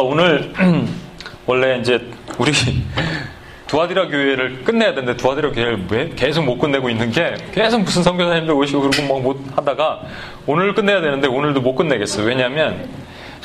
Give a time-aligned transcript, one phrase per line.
[0.00, 0.52] 오늘
[1.46, 2.00] 원래 이제
[2.36, 2.50] 우리
[3.68, 8.52] 두아디라 교회를 끝내야 되는데 두아디라 교회를 왜 계속 못 끝내고 있는 게 계속 무슨 선교사님들
[8.54, 10.00] 오시고 그러고 뭐못 하다가
[10.48, 12.26] 오늘 끝내야 되는데 오늘도 못 끝내겠어요.
[12.26, 12.88] 왜냐하면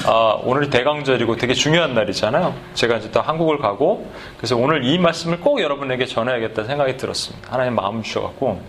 [0.08, 2.56] 아, 오늘이 대강절이고 되게 중요한 날이잖아요.
[2.74, 7.54] 제가 이제 또 한국을 가고 그래서 오늘 이 말씀을 꼭 여러분에게 전해야겠다 생각이 들었습니다.
[7.54, 8.60] 하나님 마음 주셔갖고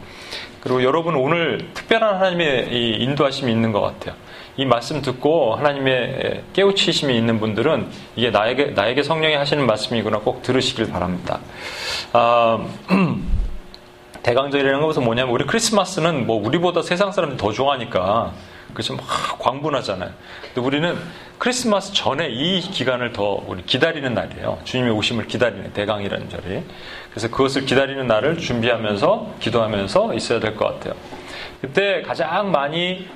[0.60, 4.14] 그리고 여러분 오늘 특별한 하나님의 이 인도하심이 있는 것 같아요.
[4.60, 10.90] 이 말씀 듣고 하나님의 깨우치심이 있는 분들은 이게 나에게 나에게 성령이 하시는 말씀이구나 꼭 들으시길
[10.90, 11.40] 바랍니다.
[12.12, 12.62] 아,
[14.22, 18.34] 대강절이라는 것은 뭐냐면 우리 크리스마스는 뭐 우리보다 세상 사람들이 더 좋아하니까
[18.74, 19.06] 그래서 막
[19.38, 20.10] 광분하잖아요.
[20.52, 20.94] 근데 우리는
[21.38, 24.58] 크리스마스 전에 이 기간을 더 우리 기다리는 날이에요.
[24.64, 26.62] 주님의 오심을 기다리는 대강이라는 절이.
[27.08, 30.94] 그래서 그것을 기다리는 날을 준비하면서 기도하면서 있어야 될 것 같아요.
[31.60, 33.06] 그때 가장 많이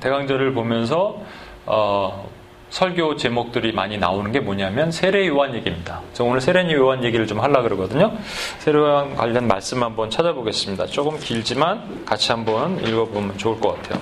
[0.00, 1.20] 대강절을 보면서
[1.64, 2.28] 어,
[2.70, 6.02] 설교 제목들이 많이 나오는 게 뭐냐면 세례 요한 얘기입니다.
[6.12, 8.12] 저 오늘 세례 요한 얘기를 좀 하려 그러거든요.
[8.58, 10.86] 세례 요한 관련 말씀 한번 찾아보겠습니다.
[10.86, 14.00] 조금 길지만 같이 한번 읽어보면 좋을 것 같아요.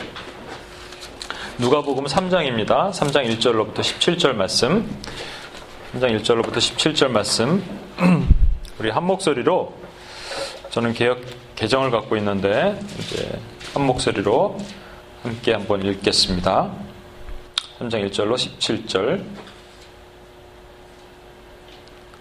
[1.58, 2.90] 누가복음 3장입니다.
[2.90, 4.88] 3장 1절로부터 17절 말씀.
[5.94, 7.62] 3장 1절로부터 17절 말씀.
[8.78, 9.72] 우리 한 목소리로
[10.70, 11.20] 저는 개혁
[11.54, 13.38] 개정을 갖고 있는데 이제
[13.76, 14.56] 한 목소리로
[15.22, 16.70] 함께 한번 읽겠습니다.
[17.78, 19.22] 3장 1절로 17절.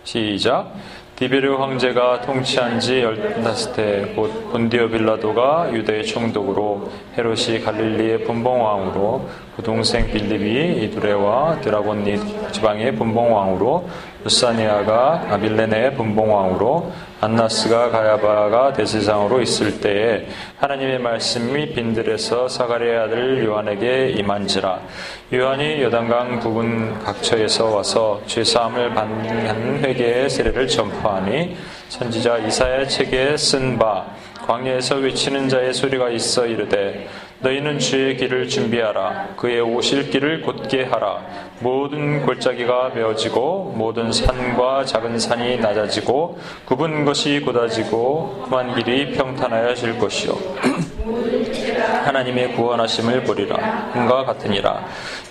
[0.03, 0.73] 시작.
[1.15, 10.83] 디베르 황제가 통치한 지 열다섯 해곧 본디오 빌라도가 유대의 총독으로 헤롯이 갈릴리의 분봉왕으로 부동생 빌립이
[10.83, 13.87] 이두레와 드라곤니 지방의 분봉왕으로
[14.25, 20.27] 루사니아가 아빌레네의 분봉왕으로 안나스가 가야바가 대세상으로 있을 때에
[20.57, 24.79] 하나님의 말씀이 빈들에서 사가리의 아들 요한에게 임한지라.
[25.33, 31.55] 요한이 여단강 부근 각처에서 와서 죄사함을 받는 회개의 세례를 전파하니
[31.89, 34.05] 선지자 이사의 책에 쓴 바
[34.45, 37.07] 광야에서 외치는 자의 소리가 있어 이르되
[37.45, 39.35] 너희는 주의 길을 준비하라.
[39.37, 41.21] 그의 오실 길을 곧게 하라.
[41.59, 49.99] 모든 골짜기가 메어지고 모든 산과 작은 산이 낮아지고 굽은 것이 곧아지고 그만 길이 평탄하여 질
[49.99, 50.35] 것이요.
[52.03, 53.91] 하나님의 구원하심을 보리라.
[53.95, 54.83] 음과 같으니라.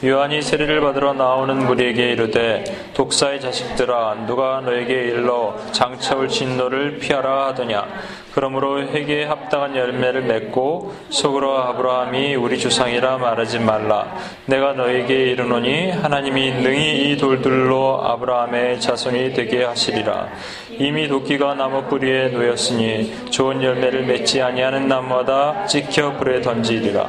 [0.04, 2.62] 요한이 세례를 받으러 나오는 무리에게 이르되
[2.94, 7.88] 독사의 자식들아 누가 너에게 일러 장차올 진노를 피하라 하더냐.
[8.34, 14.12] 그러므로 회개에 합당한 열매를 맺고 속으로 아브라함이 우리 조상이라 말하지 말라.
[14.46, 20.30] 내가 너에게 이르노니 하나님이 능히 이 돌들로 아브라함의 자손이 되게 하시리라.
[20.70, 27.08] 이미 도끼가 나무 뿌리에 놓였으니 좋은 열매를 맺지 아니하는 나무마다 찍혀 불에 던지리라.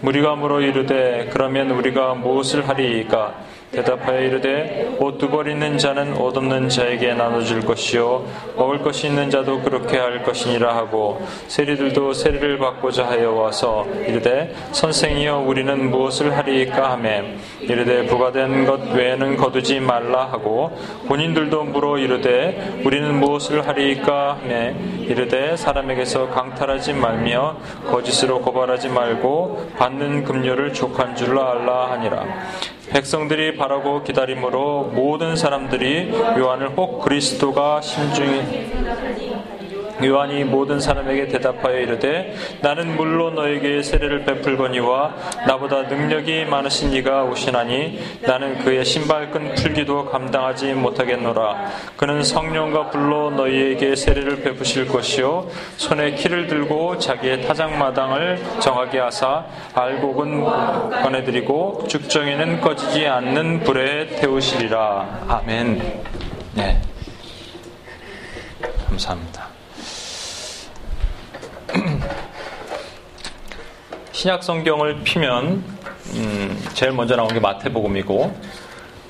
[0.00, 3.34] 무리가 물어 이르되 그러면 우리가 무엇을 하리이까?
[3.72, 9.30] 대답하여 이르되 옷 두 벌 있는 자는 옷 없는 자에게 나눠줄 것이요 먹을 것이 있는
[9.30, 16.92] 자도 그렇게 할 것이니라 하고 세리들도 세리를 받고자 하여 와서 이르되 선생이여 우리는 무엇을 하리이까
[16.92, 17.36] 하매?
[17.60, 20.70] 이르되 부과된 것 외에는 거두지 말라 하고
[21.08, 24.74] 본인들도 물어 이르되 우리는 무엇을 하리이까 하매?
[25.00, 27.56] 이르되 사람에게서 강탈하지 말며
[27.90, 32.26] 거짓으로 고발하지 말고 받는 금료를 족한 줄로 알라 하니라
[32.92, 38.70] 백성들이 바라고 기다림으로 모든 사람들이 요한을 혹 그리스도가 심중히
[40.04, 45.14] 요한이 모든 사람에게 대답하여 이르되 나는 물론 너에게 세례를 베풀거니와
[45.46, 51.70] 나보다 능력이 많으신 이가 오시나니 나는 그의 신발끈 풀기도 감당하지 못하겠노라.
[51.96, 60.44] 그는 성령과 불로 너희에게 세례를 베푸실 것이요 손에 키를 들고 자기의 타작마당을 정하게 하사 알곡은
[61.02, 65.24] 꺼내드리고 죽정에는 꺼지지 않는 불에 태우시리라.
[65.28, 66.02] 아멘.
[66.54, 66.80] 네.
[68.88, 69.51] 감사합니다.
[74.12, 75.64] 신약 성경을 피면
[76.14, 78.62] 음, 제일 먼저 나온 게 마태복음이고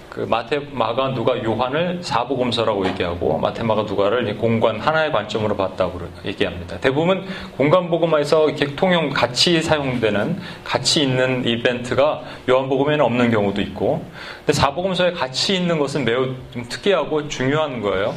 [0.09, 6.79] 그 마테마가 누가 요한을 사복음서라고 얘기하고 마테마가 누가를 공관 하나의 관점으로 봤다고 얘기합니다.
[6.79, 7.27] 대부분
[7.57, 14.05] 공관복음에서 이렇게 통용 같이 사용되는 같이 있는 이벤트가 요한복음에는 없는 경우도 있고
[14.39, 18.15] 근데 사복음서에 같이 있는 것은 매우 좀 특이하고 중요한 거예요.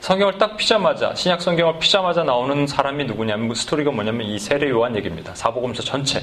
[0.00, 4.96] 성경을 딱 피자마자 신약 성경을 피자마자 나오는 사람이 누구냐면 그 스토리가 뭐냐면 이 세례 요한
[4.96, 5.34] 얘기입니다.
[5.34, 6.22] 사복음서 전체.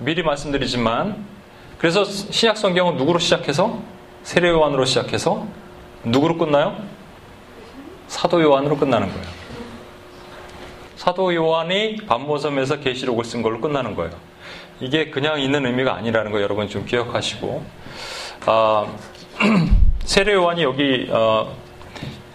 [0.00, 1.26] 미리 말씀드리지만
[1.78, 3.80] 그래서 신약 성경은 누구로 시작해서
[4.22, 5.46] 세례 요한으로 시작해서
[6.04, 6.76] 누구로 끝나요?
[8.06, 9.26] 사도 요한으로 끝나는 거예요.
[10.94, 14.12] 사도 요한이 반모섬에서 계시록을 쓴 걸로 끝나는 거예요.
[14.78, 17.64] 이게 그냥 있는 의미가 아니라는 거 여러분 좀 기억하시고
[18.46, 18.86] 아,
[20.04, 21.56] 세례 요한이 여기 어,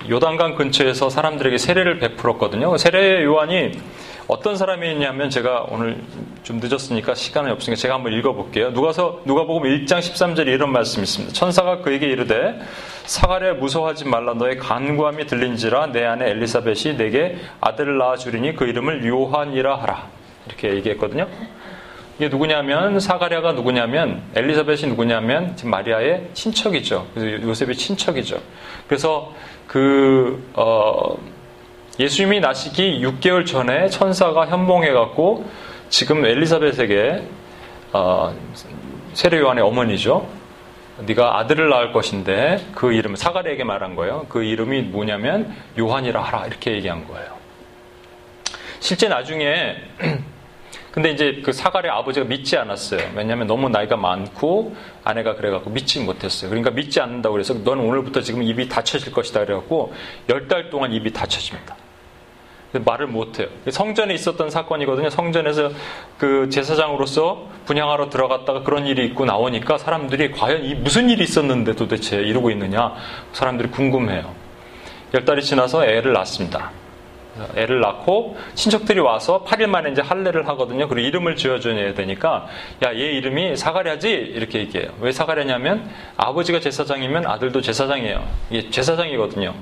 [0.10, 2.78] 요단강 근처에서 사람들에게 세례를 베풀었거든요.
[2.78, 3.72] 세례 요한이
[4.28, 6.02] 어떤 사람이냐면 제가 오늘
[6.44, 8.72] 좀 늦었으니까 시간이 없으니까 제가 한번 읽어볼게요.
[8.72, 11.34] 누가서 누가복음 1장 13절에 이런 말씀이 있습니다.
[11.34, 12.60] 천사가 그에게 이르되
[13.06, 19.06] 사가랴 무서워하지 말라 너의 간구함이 들린지라 내 아내 엘리사벳이 내게 아들을 낳아 주리니 그 이름을
[19.06, 20.08] 요한이라 하라
[20.48, 21.28] 이렇게 얘기했거든요.
[22.18, 27.08] 이게 누구냐면 사가랴가 누구냐면 엘리사벳이 누구냐면 지금 마리아의 친척이죠.
[27.14, 28.42] 그래서 요셉의 친척이죠.
[28.88, 29.34] 그래서
[29.68, 31.18] 그 어,
[32.00, 35.46] 예수님이 나시기 6개월 전에 천사가 현몽해갖고
[35.90, 37.24] 지금 엘리사벳에게
[37.92, 38.34] 어,
[39.14, 40.28] 세례 요한의 어머니죠.
[41.00, 44.26] 네가 아들을 낳을 것인데 그 이름을 사가랴에게 말한 거예요.
[44.30, 47.36] 그 이름이 뭐냐면 요한이라 하라 이렇게 얘기한 거예요.
[48.80, 49.76] 실제 나중에
[50.96, 53.02] 근데 이제 그 사가랴 아버지가 믿지 않았어요.
[53.16, 56.50] 왜냐하면 너무 나이가 많고 아내가 그래갖고 믿지 못했어요.
[56.50, 59.94] 그러니까 믿지 않는다고 그래서 너는 오늘부터 지금 입이 닫혀질 것이다 그래갖고
[60.30, 61.76] 열 달 동안 입이 닫혀집니다.
[62.86, 63.48] 말을 못해요.
[63.70, 65.10] 성전에 있었던 사건이거든요.
[65.10, 65.72] 성전에서
[66.18, 72.18] 그 제사장으로서 분양하러 들어갔다가 그런 일이 있고 나오니까 사람들이 과연 이 무슨 일이 있었는데 도대체
[72.22, 72.94] 이러고 있느냐
[73.34, 74.34] 사람들이 궁금해요.
[75.14, 76.72] 열 달이 지나서 애를 낳습니다.
[77.56, 80.88] 애를 낳고 친척들이 와서 8일 만에 이제 할례를 하거든요.
[80.88, 82.48] 그리고 이름을 지어줘야 되니까
[82.84, 84.92] 야 얘 이름이 사가랴지 이렇게 얘기해요.
[85.00, 88.26] 왜 사가랴냐면 아버지가 제사장이면 아들도 제사장이에요.
[88.50, 89.54] 이게 제사장이거든요.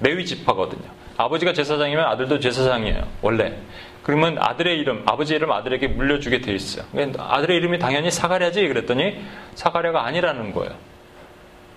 [0.00, 0.82] 레위 지파거든요.
[1.16, 3.06] 아버지가 제사장이면 아들도 제사장이에요.
[3.22, 3.54] 원래.
[4.02, 6.84] 그러면 아들의 이름, 아버지 이름 아들에게 물려주게 돼 있어요.
[7.16, 9.16] 아들의 이름이 당연히 사가랴지 그랬더니
[9.54, 10.72] 사가랴가 아니라는 거예요.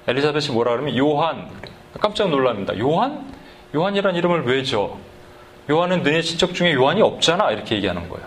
[0.07, 1.47] 엘리사벳이 뭐라 그러면 요한.
[1.99, 2.77] 깜짝 놀랍니다.
[2.79, 3.33] 요한?
[3.75, 4.97] 요한이란 이름을 왜 줘?
[5.69, 7.51] 요한은 너네 친척 중에 요한이 없잖아.
[7.51, 8.25] 이렇게 얘기하는 거예요.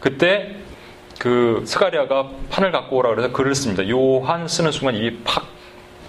[0.00, 0.56] 그때
[1.18, 3.88] 그 사가랴가 판을 갖고 오라 그래서 글을 씁니다.
[3.88, 5.44] 요한 쓰는 순간 입이 팍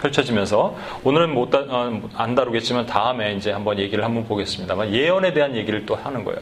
[0.01, 5.55] 펼쳐지면서 오늘은 못 다, 어, 안 다루겠지만 다음에 이제 한번 얘기를 한번 보겠습니다만 예언에 대한
[5.55, 6.39] 얘기를 또 하는 거예요.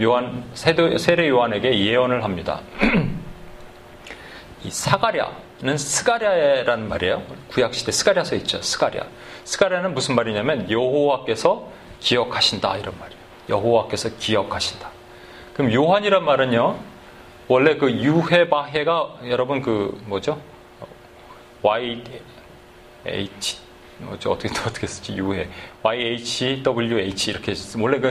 [0.00, 2.60] 요한 세례, 세례 요한에게 예언을 합니다.
[4.64, 7.22] 이 사가랴는 스가랴라는 말이에요.
[7.50, 8.62] 구약 시대 스가랴서 있죠.
[8.62, 9.04] 스가랴.
[9.44, 11.68] 스가랴는 무슨 말이냐면 여호와께서
[12.00, 13.13] 기억하신다 이런 말이에요.
[13.48, 14.88] 여호와께서 기억하신다.
[15.54, 16.76] 그럼 요한이란 말은요.
[17.48, 20.40] 원래 그 유해바해가 여러분 그 뭐죠?
[21.62, 22.02] Y
[23.06, 23.58] H
[23.98, 25.48] 뭐죠 어떻게 어떻게 쓰지 유해
[25.82, 28.10] Y H W H 이렇게 원래 그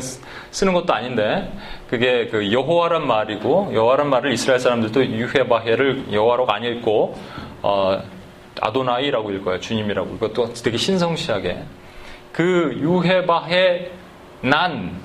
[0.52, 1.52] 쓰는 것도 아닌데
[1.90, 7.20] 그게 그 여호와란 말이고 여호와란 말을 이스라엘 사람들도 유해바해를 여호와로 안 읽고
[7.64, 8.02] 어,
[8.62, 11.64] 아도나이라고 읽어요 주님이라고 이것도 되게 신성시하게
[12.32, 13.92] 그 유해바해
[14.42, 15.00] 난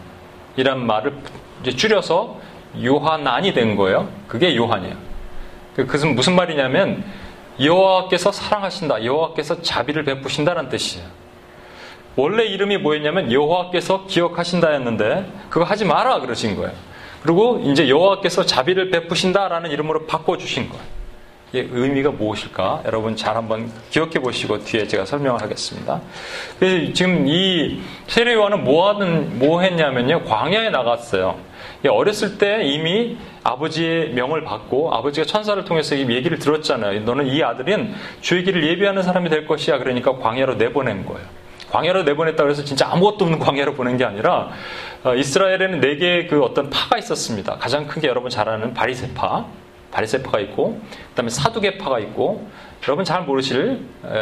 [0.58, 1.14] 이란 말을
[1.62, 2.40] 이제 줄여서
[2.84, 4.08] 요한안이 된 거예요.
[4.26, 4.96] 그게 요한이에요.
[5.76, 7.05] 그, 그것은 무슨 말이냐면
[7.60, 9.05] 여호와께서 사랑하신다.
[9.05, 11.06] 여호와께서 자비를 베푸신다는 뜻이에요.
[12.16, 16.72] 원래 이름이 뭐였냐면 여호와께서 기억하신다였는데 그거 하지 마라 그러신 거예요.
[17.22, 20.82] 그리고 이제 여호와께서 자비를 베푸신다라는 이름으로 바꿔 주신 거예요.
[21.52, 22.82] 이게 의미가 무엇일까?
[22.84, 26.00] 여러분 잘 한번 기억해 보시고 뒤에 제가 설명을 하겠습니다.
[26.94, 30.24] 지금 이 세례요한은 뭐 하는, 뭐 했냐면요.
[30.24, 31.38] 광야에 나갔어요.
[31.88, 37.00] 어렸을 때 이미 아버지의 명을 받고 아버지가 천사를 통해서 이 얘기를 들었잖아요.
[37.00, 39.78] 너는 이 아들은 주의 길을 예비하는 사람이 될 것이야.
[39.78, 41.26] 그러니까 광야로 내보낸 거예요.
[41.70, 44.50] 광야로 내보냈다고 해서 진짜 아무것도 없는 광야로 보낸 게 아니라
[45.04, 47.56] 어, 이스라엘에는 네 개의 그 어떤 파가 있었습니다.
[47.56, 49.46] 가장 큰 게 여러분 잘 아는 바리세파,
[49.90, 50.80] 바리세파가 있고
[51.11, 52.49] 그다음에 사두개파가 있고
[52.87, 53.80] 여러분 잘 모르실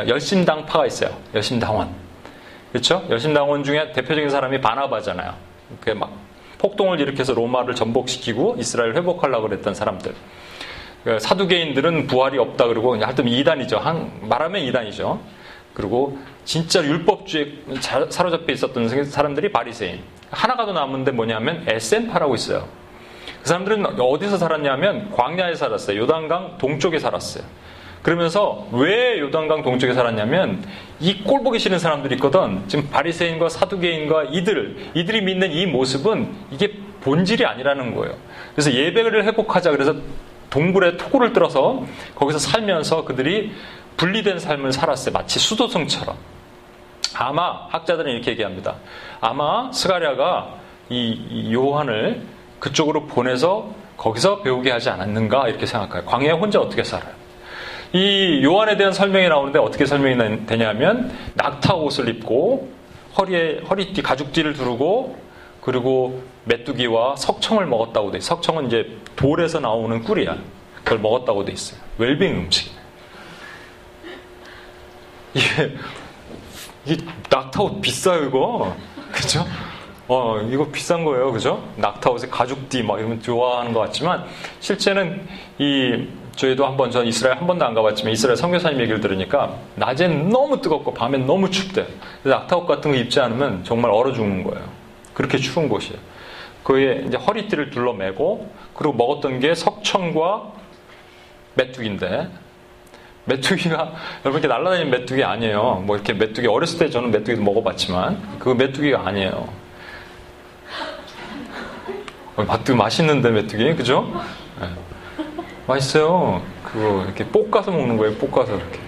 [0.08, 1.16] 열심당파가 있어요.
[1.34, 1.90] 열심당원.
[2.72, 3.04] 그렇죠?
[3.10, 5.34] 열심당원 중에 대표적인 사람이 바나바잖아요.
[5.80, 6.12] 그게 막
[6.58, 10.14] 폭동을 일으켜서 로마를 전복시키고 이스라엘 회복하려고 그랬던 사람들.
[11.04, 13.78] 그 사두개인들은 부활이 없다 그러고 하여튼 이단이죠.
[13.78, 15.20] 한, 말하면 이단이죠.
[15.74, 17.52] 그리고 진짜 율법주의에
[18.08, 20.00] 사로잡혀 있었던 사람들이 바리새인.
[20.30, 22.66] 하나가 더 남은데 뭐냐면 에센파라고 있어요.
[23.46, 26.00] 그 사람들은 어디서 살았냐면 광야에 살았어요.
[26.00, 27.44] 요단강 동쪽에 살았어요.
[28.02, 30.64] 그러면서 왜 요단강 동쪽에 살았냐면
[30.98, 32.64] 이 꼴보기 싫은 사람들이 있거든.
[32.66, 36.72] 지금 바리새인과 사두개인과 이들 이들이 믿는 이 모습은 이게
[37.02, 38.16] 본질이 아니라는 거예요.
[38.56, 39.94] 그래서 예배를 회복하자 그래서
[40.50, 41.84] 동굴에 토굴을 뚫어서
[42.16, 43.52] 거기서 살면서 그들이
[43.96, 45.12] 분리된 삶을 살았어요.
[45.12, 46.16] 마치 수도성처럼.
[47.14, 48.74] 아마 학자들은 이렇게 얘기합니다.
[49.20, 50.54] 아마 스가랴가
[50.88, 56.04] 이 요한을 그쪽으로 보내서 거기서 배우게 하지 않았는가 이렇게 생각해요.
[56.04, 57.12] 광야에 혼자 어떻게 살아요?
[57.92, 62.68] 이 요한에 대한 설명이 나오는데 어떻게 설명이 되냐면 낙타 옷을 입고
[63.16, 65.16] 허리에 허리띠 가죽띠를 두르고
[65.60, 68.20] 그리고 메뚜기와 석청을 먹었다고 돼.
[68.20, 70.36] 석청은 이제 돌에서 나오는 꿀이야.
[70.84, 71.80] 그걸 먹었다고 돼 있어요.
[71.98, 72.72] 웰빙 음식.
[75.34, 75.74] 이게,
[76.84, 78.76] 이게 낙타 옷 비싸요, 이거.
[79.12, 79.44] 그죠?
[80.08, 81.32] 어, 이거 비싼 거예요.
[81.32, 81.62] 그죠?
[81.76, 84.24] 낙타 옷에 가죽띠 막 이러면 좋아하는 것 같지만,
[84.60, 85.26] 실제는
[85.58, 90.60] 이, 저희도 한번, 전 이스라엘 한 번도 안 가봤지만, 이스라엘 선교사님 얘기를 들으니까, 낮엔 너무
[90.60, 91.86] 뜨겁고, 밤엔 너무 춥대.
[92.22, 94.64] 낙타옷 같은 거 입지 않으면 정말 얼어 죽는 거예요.
[95.12, 95.98] 그렇게 추운 곳이에요.
[96.62, 100.52] 그에 이제 허리띠를 둘러매고, 그리고 먹었던 게 석청과
[101.54, 102.28] 메뚜기인데,
[103.24, 103.92] 메뚜기가
[104.24, 105.82] 여러분 이렇게 날아다니는 메뚜기 아니에요.
[105.84, 109.65] 뭐 이렇게 메뚜기 어렸을 때 저는 메뚜기도 먹어봤지만 그 메뚜기가 아니에요.
[112.44, 114.10] 맛도 맛있는데 메뚜기 그죠?
[114.60, 114.68] 네.
[115.66, 116.42] 맛있어요.
[116.62, 118.14] 그거 이렇게 볶아서 먹는 거예요.
[118.16, 118.78] 볶아서 이렇게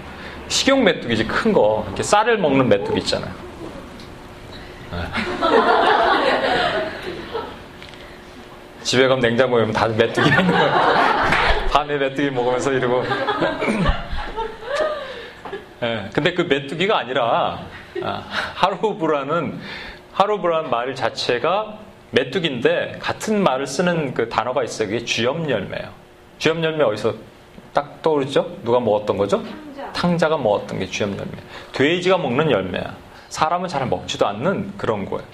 [0.49, 1.85] 식용 메뚜기지 큰 거.
[1.87, 3.33] 이렇게 쌀을 먹는 메뚜기 있잖아요.
[4.91, 4.99] 네.
[8.83, 10.73] 집에 가면 냉장고에 보면 다 메뚜기 있는 거예요.
[11.71, 13.03] 밤에 메뚜기 먹으면서 이러고.
[15.81, 16.09] 네.
[16.15, 17.61] 근데 그 메뚜기가 아니라
[18.03, 18.25] 아,
[18.55, 19.61] 하루브라는
[20.13, 21.79] 하루브라는 말 자체가
[22.11, 24.89] 메뚜기인데 같은 말을 쓰는 그 단어가 있어요.
[24.89, 25.91] 그게 쥐염 열매예요.
[26.39, 27.15] 쥐염 열매 어디서
[27.73, 28.59] 딱 떠오르죠?
[28.65, 29.43] 누가 먹었던 거죠?
[29.93, 30.29] 탕자.
[30.29, 31.33] 가 먹었던 게 쥐염 열매.
[31.73, 32.97] 돼지가 먹는 열매야.
[33.29, 35.25] 사람은 잘 먹지도 않는 그런 거예요.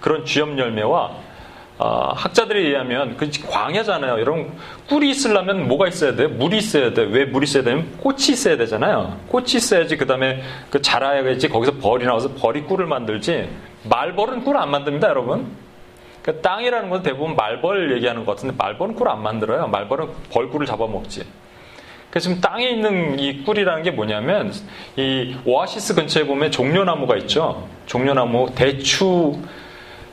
[0.00, 1.28] 그런 쥐염 열매와
[1.78, 4.20] 어, 학자들에 의하면 그 광야잖아요.
[4.20, 4.52] 여러분
[4.88, 6.26] 꿀이 있으려면 뭐가 있어야 돼?
[6.26, 7.02] 물이 있어야 돼.
[7.02, 9.16] 왜 물이 있어야 되면 꽃이 있어야 되잖아요.
[9.28, 13.48] 꽃이 있어야지 그 다음에 그 자라야지 거기서 벌이 나와서 벌이 꿀을 만들지.
[13.84, 15.46] 말벌은 꿀 안 만듭니다, 여러분.
[16.28, 19.66] 그 땅이라는 건 대부분 말벌 얘기하는 것 같은데 말벌은 꿀 안 만들어요.
[19.68, 21.24] 말벌은 벌꿀을 잡아먹지.
[22.10, 24.52] 그래서 지금 땅에 있는 이 꿀이라는 게 뭐냐면
[24.96, 27.66] 이 오아시스 근처에 보면 종려나무가 있죠.
[27.86, 29.38] 종려나무 대추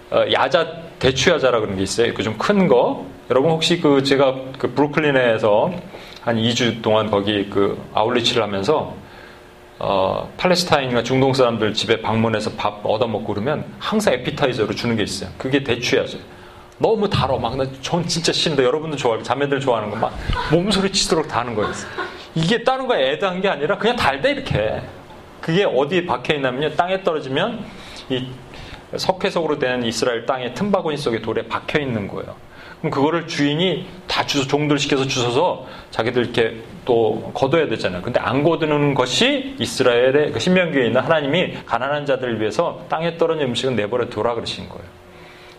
[0.09, 0.67] 어, 야자
[0.99, 2.13] 대추 야자라 그런 게 있어요.
[2.13, 3.05] 그 좀 큰 거.
[3.29, 5.73] 여러분 혹시 그 제가 그 브루클린에서
[6.21, 8.95] 한 2주 동안 거기 그 아울리치를 하면서
[9.77, 15.29] 어, 팔레스타인과 중동 사람들 집에 방문해서 밥 얻어먹고 그러면 항상 에피타이저로 주는 게 있어요.
[15.37, 16.17] 그게 대추야죠.
[16.77, 17.37] 너무 달어.
[17.37, 20.13] 막, 전 진짜 싫은데 여러분들 좋아하고 자매들 좋아하는 거 막
[20.51, 21.71] 몸소리 치도록 다는 거예요.
[22.35, 24.81] 이게 다른 거에 애다한 게 아니라 그냥 달대 이렇게.
[25.41, 26.75] 그게 어디에 박혀 있냐면요.
[26.75, 27.63] 땅에 떨어지면
[28.09, 28.27] 이
[28.97, 32.35] 석회석으로 된 이스라엘 땅의 틈바구니 속에 돌에 박혀 있는 거예요.
[32.85, 38.03] 그럼 그거를 주인이 다 주소 종들 시켜서 주셔서 자기들 이렇게 또 거둬야 되잖아요.
[38.03, 43.75] 근데 안 거두는 것이 이스라엘의 그 신명기에 있는 하나님이 가난한 자들을 위해서 땅에 떨어진 음식은
[43.75, 44.83] 내버려 두라 그러신 거예요.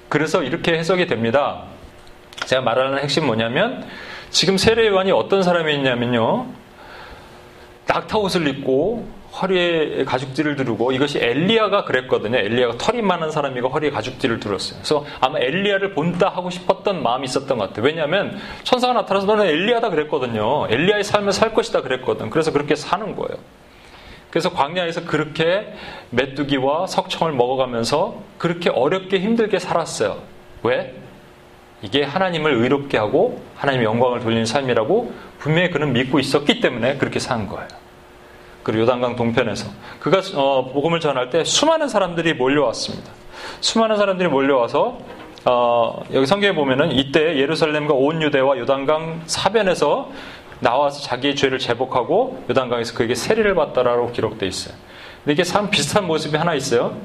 [0.08, 1.64] 그래서 이렇게 해석이 됩니다.
[2.44, 3.84] 제가 말하는 핵심 뭐냐면
[4.30, 6.46] 지금 세례요한이 어떤 사람이 있냐면요.
[7.88, 9.08] 낙타 옷을 입고
[9.40, 12.38] 허리에 가죽띠를 두르고 이것이 엘리야가 그랬거든요.
[12.38, 14.78] 엘리야가 털이 많은 사람이고 허리에 가죽띠를 두었어요.
[14.78, 17.84] 그래서 아마 엘리야를 본따 하고 싶었던 마음이 있었던 것 같아요.
[17.84, 20.66] 왜냐하면 천사가 나타나서 너는 엘리야다 그랬거든요.
[20.70, 22.30] 엘리야의 삶을 살 것이다 그랬거든.
[22.30, 23.38] 그래서 그렇게 사는 거예요.
[24.30, 25.72] 그래서 광야에서 그렇게
[26.10, 30.18] 메뚜기와 석청을 먹어가면서 그렇게 어렵게 힘들게 살았어요.
[30.62, 30.94] 왜?
[31.82, 37.46] 이게 하나님을 의롭게 하고 하나님의 영광을 돌리는 삶이라고 분명히 그는 믿고 있었기 때문에 그렇게 산
[37.46, 37.68] 거예요.
[38.66, 39.70] 그리고 요단강 동편에서
[40.00, 43.12] 그가 어, 복음을 전할 때 수많은 사람들이 몰려왔습니다.
[43.60, 44.98] 수많은 사람들이 몰려와서
[45.44, 50.10] 어, 여기 성경에 보면은 이때 예루살렘과 온 유대와 요단강 사변에서
[50.58, 54.74] 나와서 자기의 죄를 제복하고 요단강에서 그에게 세례를 받다라고 기록되어 있어요.
[55.18, 56.96] 근데 이게 참 비슷한 모습이 하나 있어요.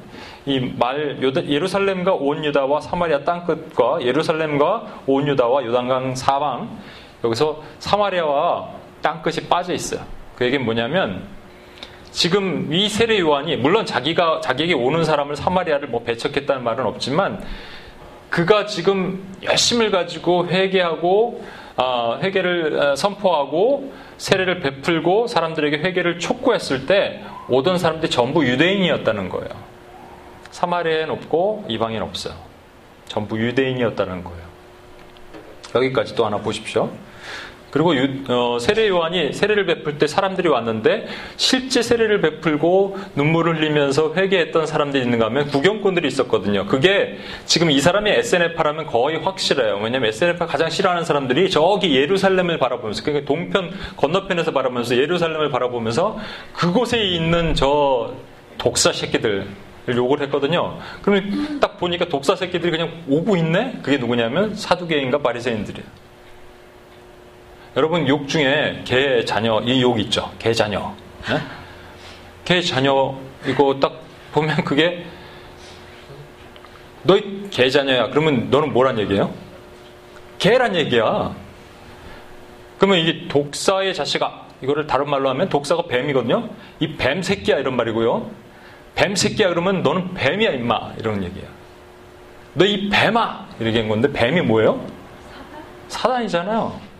[0.47, 6.75] 이 말 예루살렘과 온 유다와 사마리아 땅 끝과 예루살렘과 온 유다와 요단강 사방
[7.23, 8.69] 여기서 사마리아와
[9.03, 10.01] 땅 끝이 빠져 있어요.
[10.35, 11.40] 그 얘기는 뭐냐면
[12.11, 17.43] 지금 이 세례 요한이 물론 자기가 자기에게 오는 사람을 사마리아를 뭐 배척했다는 말은 없지만
[18.29, 21.43] 그가 지금 열심을 가지고 회개하고
[21.77, 29.49] 어, 회개를 어, 선포하고 세례를 베풀고 사람들에게 회개를 촉구했을 때 오던 사람들이 전부 유대인이었다는 거예요.
[30.51, 32.35] 사마리아엔 없고 이방인 없어요.
[33.07, 34.41] 전부 유대인이었다는 거예요.
[35.75, 36.91] 여기까지 또 하나 보십시오.
[37.71, 44.13] 그리고 유, 어, 세례 요한이 세례를 베풀 때 사람들이 왔는데 실제 세례를 베풀고 눈물을 흘리면서
[44.13, 46.65] 회개했던 사람들이 있는가 하면 구경꾼들이 있었거든요.
[46.65, 49.79] 그게 지금 이 사람이 SNF라면 거의 확실해요.
[49.81, 56.19] 왜냐하면 SNF 가장 싫어하는 사람들이 저기 예루살렘을 바라보면서 그러니까 동편 건너편에서 바라보면서 예루살렘을 바라보면서
[56.53, 58.13] 그곳에 있는 저
[58.57, 59.47] 독사 새끼들
[59.89, 60.77] 욕을 했거든요.
[61.01, 63.79] 그러면 딱 보니까 독사 새끼들이 그냥 오고 있네?
[63.81, 66.10] 그게 누구냐면 사두개인가 바리새인들이에요.
[67.75, 70.31] 여러분 욕 중에 개 자녀 이 욕 있죠.
[70.39, 70.93] 개 자녀.
[71.29, 71.37] 네?
[72.43, 74.01] 개 자녀 이거 딱
[74.33, 75.05] 보면 그게
[77.03, 78.09] 너희 개 자녀야.
[78.09, 79.33] 그러면 너는 뭐란 얘기예요?
[80.37, 81.33] 개란 얘기야.
[82.77, 86.49] 그러면 이게 독사의 자식아 이거를 다른 말로 하면 독사가 뱀이거든요.
[86.79, 88.29] 이 뱀 새끼야 이런 말이고요.
[88.95, 91.45] 뱀 새끼야 그러면 너는 뱀이야 임마 이런 얘기야.
[92.53, 94.85] 너 이 뱀아 이렇게 한 건데 뱀이 뭐예요?
[95.87, 96.90] 사단이잖아요.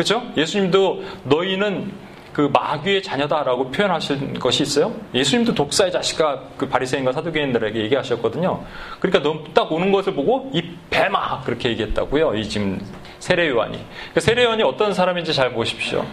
[0.00, 0.22] 그렇죠?
[0.34, 1.92] 예수님도 너희는
[2.32, 4.94] 그 마귀의 자녀다라고 표현하신 것이 있어요.
[5.12, 8.64] 예수님도 독사의 자식과 그 바리새인과 사두개인들에게 얘기하셨거든요.
[8.98, 12.34] 그러니까 너 딱 오는 것을 보고 이 뱀아 그렇게 얘기했다고요.
[12.36, 12.80] 이 지금
[13.18, 13.72] 세례 요한이.
[13.76, 16.06] 그러니까 세례 요한이 어떤 사람인지 잘 보십시오.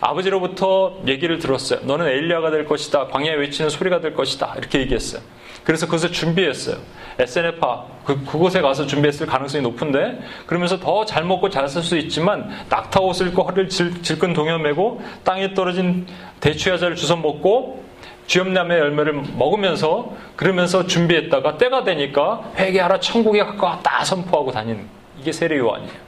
[0.00, 1.80] 아버지로부터 얘기를 들었어요.
[1.82, 3.08] 너는 엘리야가 될 것이다.
[3.08, 4.54] 광야에 외치는 소리가 될 것이다.
[4.56, 5.20] 이렇게 얘기했어요.
[5.64, 6.76] 그래서 그것을 준비했어요.
[7.18, 13.28] SNF파 그, 그곳에 가서 준비했을 가능성이 높은데 그러면서 더 잘 먹고 잘살수 있지만 낙타 옷을
[13.28, 16.06] 입고 허리를 질, 질끈 동여매고 땅에 떨어진
[16.40, 17.84] 대추야자를 주워 먹고
[18.26, 24.86] 주염나무의 열매를 먹으면서 그러면서 준비했다가 때가 되니까 회개하라 천국에 가까웠다 선포하고 다니는
[25.20, 26.04] 이게 세례 요한이에요.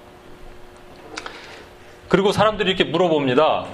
[2.09, 3.67] 그리고 사람들이 이렇게 물어봅니다.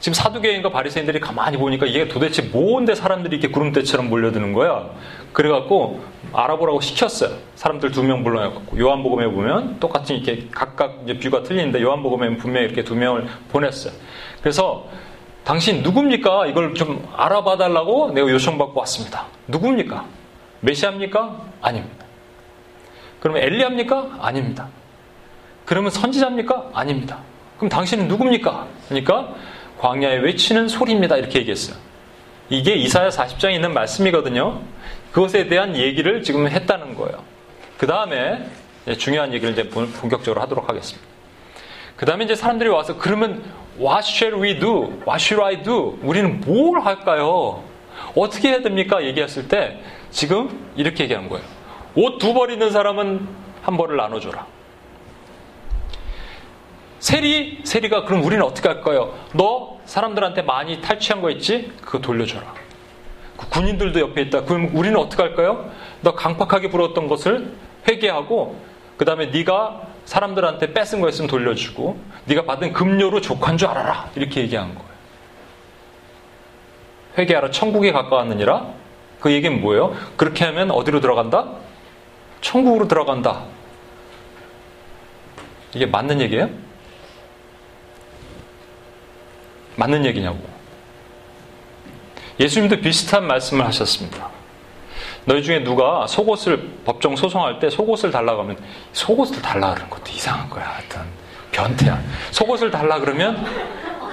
[0.00, 4.88] 지금 사두개인과 바리새인들이 가만히 보니까 이게 도대체 뭔데 사람들이 이렇게 구름대처럼 몰려드는 거야.
[5.34, 6.00] 그래갖고
[6.32, 7.36] 알아보라고 시켰어요.
[7.54, 12.82] 사람들 두 명 불러갖고 요한복음에 보면 똑같은 이렇게 각각 이제 뷰가 틀리는데 요한복음에 분명히 이렇게
[12.82, 13.92] 두 명을 보냈어요.
[14.40, 14.86] 그래서
[15.44, 16.46] 당신 누굽니까?
[16.46, 19.26] 이걸 좀 알아봐 달라고 내가 요청받고 왔습니다.
[19.48, 20.06] 누굽니까?
[20.60, 21.42] 메시아입니까?
[21.60, 22.06] 아닙니다.
[23.20, 24.18] 그러면 엘리야입니까?
[24.20, 24.68] 아닙니다.
[25.66, 26.70] 그러면 선지자입니까?
[26.72, 27.18] 아닙니다.
[27.58, 28.66] 그럼 당신은 누굽니까?
[28.88, 29.34] 그러니까
[29.80, 31.16] 광야에 외치는 소리입니다.
[31.16, 31.76] 이렇게 얘기했어요.
[32.50, 34.60] 이게 이사야 40장에 있는 말씀이거든요.
[35.12, 37.22] 그것에 대한 얘기를 지금 했다는 거예요.
[37.78, 38.46] 그 다음에
[38.98, 41.08] 중요한 얘기를 이제 본격적으로 하도록 하겠습니다.
[41.96, 43.42] 그 다음에 이제 사람들이 와서 그러면
[43.78, 44.92] What shall we do?
[45.06, 45.98] What should I do?
[46.02, 47.62] 우리는 뭘 할까요?
[48.16, 49.02] 어떻게 해야 됩니까?
[49.04, 51.44] 얘기했을 때 지금 이렇게 얘기하는 거예요.
[51.94, 53.28] 옷 두 벌 있는 사람은
[53.62, 54.46] 한 벌을 나눠줘라.
[57.00, 59.14] 세리, 세리가 그럼 우리는 어떻게 할까요?
[59.32, 61.72] 너 사람들한테 많이 탈취한 거 있지?
[61.82, 62.54] 그거 돌려줘라.
[63.38, 64.44] 그 군인들도 옆에 있다.
[64.44, 65.70] 그럼 우리는 어떻게 할까요?
[66.02, 67.52] 너 강팍하게 불었던 것을
[67.88, 68.60] 회개하고
[68.98, 74.10] 그 다음에 네가 사람들한테 뺏은 거 있으면 돌려주고 네가 받은 급료로 족한 줄 알아라.
[74.14, 74.90] 이렇게 얘기한 거예요.
[77.16, 77.50] 회개하라.
[77.50, 78.66] 천국에 가까웠느니라.
[79.20, 79.96] 그 얘기는 뭐예요?
[80.18, 81.48] 그렇게 하면 어디로 들어간다?
[82.42, 83.44] 천국으로 들어간다.
[85.74, 86.50] 이게 맞는 얘기예요?
[89.80, 90.38] 맞는 얘기냐고.
[92.38, 94.28] 예수님도 비슷한 말씀을 하셨습니다.
[95.24, 98.56] 너희 중에 누가 속옷을 법정 소송할 때 속옷을 달라 고 하면
[98.92, 100.66] 속옷을 달라 그러는 것도 이상한 거야.
[100.66, 101.00] 하여튼
[101.52, 101.98] 변태야.
[102.30, 103.42] 속옷을 달라 그러면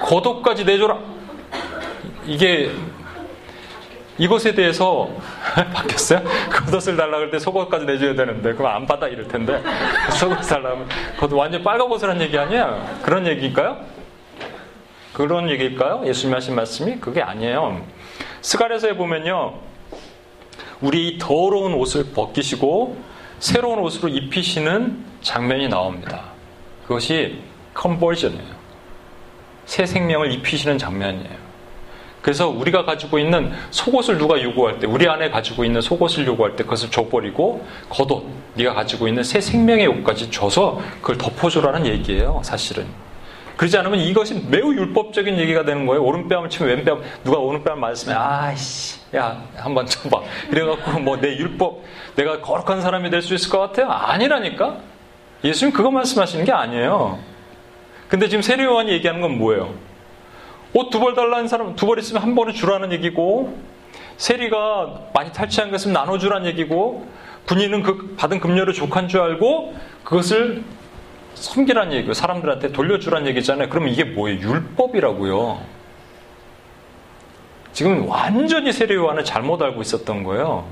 [0.04, 0.98] 겉옷까지 내줘라.
[2.26, 2.70] 이게
[4.16, 5.10] 이것에 대해서
[5.74, 6.22] 바뀌었어요?
[6.50, 9.62] 겉옷을 달라 그럴 때 속옷까지 내줘야 되는데 그럼 안 받아 이럴 텐데
[10.18, 12.98] 속옷 달라 하면 겉 완전 빨간 옷을 한 얘기 아니야?
[13.02, 13.97] 그런 얘기일까요?
[15.12, 16.02] 그런 얘기일까요?
[16.06, 17.82] 예수님 하신 말씀이 그게 아니에요.
[18.40, 19.54] 스가랴서에 보면요.
[20.80, 22.96] 우리 더러운 옷을 벗기시고
[23.38, 26.24] 새로운 옷으로 입히시는 장면이 나옵니다.
[26.82, 27.40] 그것이
[27.74, 28.58] 컨버전이에요.
[29.66, 31.48] 새 생명을 입히시는 장면이에요.
[32.22, 36.64] 그래서 우리가 가지고 있는 속옷을 누가 요구할 때, 우리 안에 가지고 있는 속옷을 요구할 때
[36.64, 42.86] 그것을 줘버리고 겉옷, 네가 가지고 있는 새 생명의 옷까지 줘서 그걸 덮어주라는 얘기예요, 사실은.
[43.58, 46.02] 그러지 않으면 이것이 매우 율법적인 얘기가 되는 거예요.
[46.04, 50.22] 오른뺨을 치면 왼뺨, 누가 오른뺨을 맞으면, 아이씨, 야, 한번 쳐봐.
[50.52, 51.82] 이래갖고 뭐 내 율법,
[52.14, 53.90] 내가 거룩한 사람이 될 수 있을 것 같아요?
[53.90, 54.76] 아니라니까?
[55.42, 57.18] 예수님 그거 말씀하시는 게 아니에요.
[58.08, 59.74] 근데 지금 세례요한이 얘기하는 건 뭐예요?
[60.72, 63.58] 옷 두 벌 달라는 사람 두 벌 있으면 한 벌을 주라는 얘기고
[64.18, 67.06] 세리가 많이 탈취한 것은 나눠주라는 얘기고
[67.46, 70.62] 군인은 그 받은 급료를 족한 줄 알고 그것을
[71.40, 73.68] 섬기라는 얘기고 사람들한테 돌려주라는 얘기잖아요.
[73.68, 74.40] 그러면 이게 뭐예요?
[74.40, 75.60] 율법이라고요.
[77.72, 80.66] 지금 완전히 세례요한을 잘못 알고 있었던 거예요.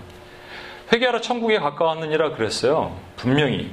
[0.93, 2.97] 회개하러 천국에 가까웠느니라 그랬어요.
[3.17, 3.71] 분명히.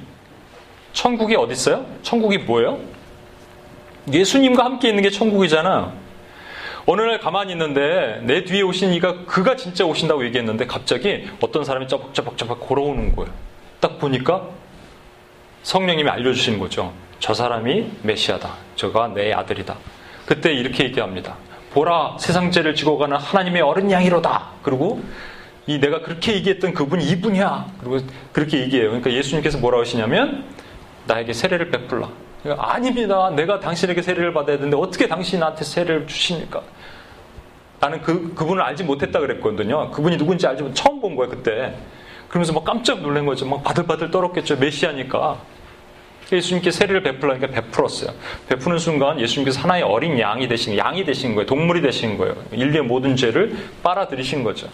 [0.93, 1.85] 천국이 어디 있어요?
[2.03, 2.79] 천국이 뭐예요?
[4.11, 5.93] 예수님과 함께 있는 게 천국이잖아.
[6.85, 11.87] 어느 날 가만히 있는데 내 뒤에 오신 이가 그가 진짜 오신다고 얘기했는데 갑자기 어떤 사람이
[11.87, 13.31] 쩌벅쩌벅쩌벅 걸어오는 거예요.
[13.79, 14.49] 딱 보니까
[15.63, 16.93] 성령님이 알려주시는 거죠.
[17.19, 18.53] 저 사람이 메시아다.
[18.75, 19.75] 저가 내 아들이다.
[20.25, 21.35] 그때 이렇게 얘기합니다.
[21.73, 24.49] 보라 세상 죄를 지고 가는 하나님의 어린 양이로다.
[24.61, 25.01] 그리고
[25.65, 27.67] 이 내가 그렇게 얘기했던 그분이 이분이야.
[27.79, 27.99] 그리고
[28.31, 28.89] 그렇게 얘기해요.
[28.89, 30.45] 그러니까 예수님께서 뭐라고 하시냐면
[31.07, 32.09] 나에게 세례를 베풀라.
[32.43, 33.29] 그러니까 아닙니다.
[33.29, 36.61] 내가 당신에게 세례를 받아야 되는데 어떻게 당신이 나한테 세례를 주십니까?
[37.79, 39.91] 나는 그, 그분을 알지 못했다 그랬거든요.
[39.91, 41.75] 그분이 누군지 알지 못 처음 본 거예요, 그때.
[42.33, 43.45] 그러면서 막 깜짝 놀란 거죠.
[43.45, 44.55] 막 바들바들 떨었겠죠.
[44.55, 45.37] 메시아니까.
[46.31, 48.09] 예수님께 세례를 베풀라니까 베풀었어요.
[48.49, 51.45] 베푸는 순간 예수님께서 하나의 어린 양이 되신 양이 되신 거예요.
[51.45, 52.33] 동물이 되신 거예요.
[52.51, 54.67] 인류의 모든 죄를 빨아들이신 거죠.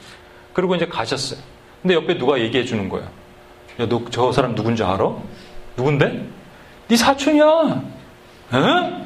[0.53, 1.41] 그리고 이제 가셨어요.
[1.81, 3.05] 근데 옆에 누가 얘기해 주는 거예요.
[3.81, 5.13] 야, 너 저 사람 누군지 알아?
[5.75, 6.27] 누군데?
[6.87, 7.83] 네 사촌이야.
[8.53, 9.05] 에?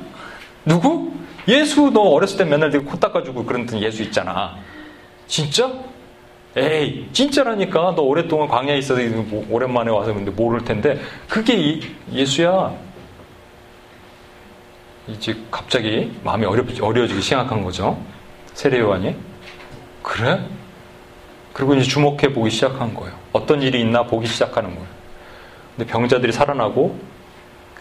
[0.64, 1.12] 누구?
[1.48, 4.58] 예수 너 어렸을 때 맨날 네코 닦아주고 그런 예수 있잖아.
[5.26, 5.72] 진짜?
[6.56, 7.94] 에이, 진짜라니까.
[7.96, 11.00] 너 오랫동안 광야에 있어서 뭐 오랜만에 와서 근데 모를 텐데.
[11.28, 11.80] 그게
[12.12, 12.74] 예수야.
[15.08, 17.98] 이제 갑자기 마음이 어려, 어려워지기 시작한 거죠.
[18.54, 19.16] 세례요한이.
[20.02, 20.40] 그래?
[21.54, 23.14] 그리고 이제 주목해 보기 시작한 거예요.
[23.32, 24.88] 어떤 일이 있나 보기 시작하는 거예요.
[25.76, 26.98] 근데 병자들이 살아나고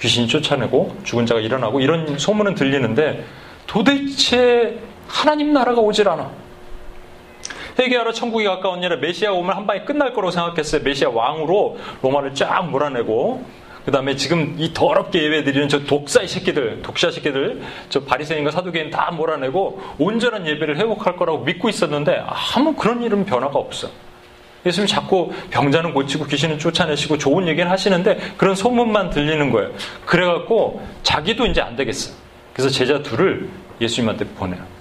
[0.00, 3.24] 귀신이 쫓아내고 죽은 자가 일어나고 이런 소문은 들리는데
[3.66, 6.41] 도대체 하나님 나라가 오질 않아.
[7.78, 10.82] 회개하러 천국이 가까운 일에 메시아 오면 한 방에 끝날 거라고 생각했어요.
[10.82, 17.10] 메시아 왕으로 로마를 쫙 몰아내고 그 다음에 지금 이 더럽게 예배드리는 저 독사의 새끼들, 독샤
[17.10, 22.22] 새끼들, 저 바리새인과 사두개인 다 몰아내고 온전한 예배를 회복할 거라고 믿고 있었는데
[22.54, 23.88] 아무 그런 일은 변화가 없어.
[24.64, 29.72] 예수님 자꾸 병자는 고치고 귀신은 쫓아내시고 좋은 얘기는 하시는데 그런 소문만 들리는 거예요.
[30.06, 32.14] 그래갖고 자기도 이제 안 되겠어.
[32.52, 33.48] 그래서 제자 둘을
[33.80, 34.71] 예수님한테 보내요.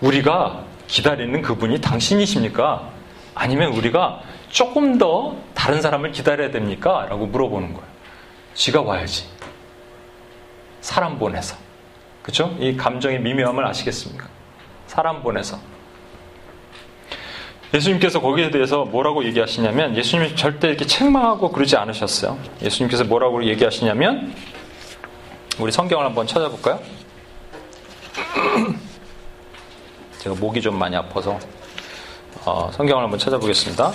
[0.00, 2.90] 우리가 기다리는 그분이 당신이십니까?
[3.34, 7.06] 아니면 우리가 조금 더 다른 사람을 기다려야 됩니까?
[7.08, 7.86] 라고 물어보는 거예요.
[8.54, 9.26] 쥐가 와야지.
[10.80, 11.56] 사람 보내서.
[12.22, 12.54] 그쵸?
[12.60, 14.28] 이 감정의 미묘함을 아시겠습니까?
[14.86, 15.58] 사람 보내서.
[17.74, 22.38] 예수님께서 거기에 대해서 뭐라고 얘기하시냐면 예수님이 절대 이렇게 책망하고 그러지 않으셨어요.
[22.62, 24.32] 예수님께서 뭐라고 얘기하시냐면
[25.58, 26.80] 우리 성경을 한번 찾아볼까요?
[30.24, 31.38] 제가 목이 좀 많이 아파서
[32.46, 33.92] 어, 성경을 한번 찾아보겠습니다.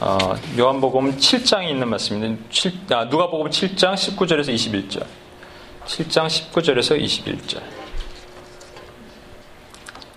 [0.00, 0.18] 어,
[0.58, 2.42] 요한복음 7장에 있는 말씀입니다.
[2.50, 5.06] 7, 아, 누가복음 7장 19절에서 21절.
[5.86, 7.62] 7장 19절에서 21절.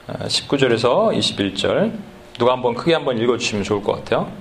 [0.07, 1.99] 아, 19절에서 21절.
[2.39, 4.31] 누가 한번 크게 한번 읽어주시면 좋을 것 같아요.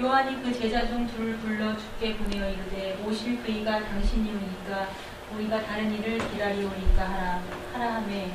[0.00, 4.90] 요한이 그 제자 중 둘을 불러 죽게 보내어 이르되 오실 그이가 당신이오니까
[5.34, 8.30] 우리가 다른 일을 기다리오니까 하라 하라 하매.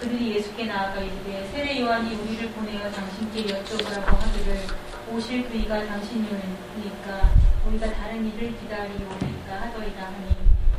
[0.00, 4.56] 그들이 예수께 나아가 이르되 세례 요한이 우리를 보내어 당신께 여쭤보라고 하기를
[5.12, 7.30] 오실 그이가 당신이오니까
[7.66, 10.34] 우리가 다른 일을 기다리오니까 하더이다 하니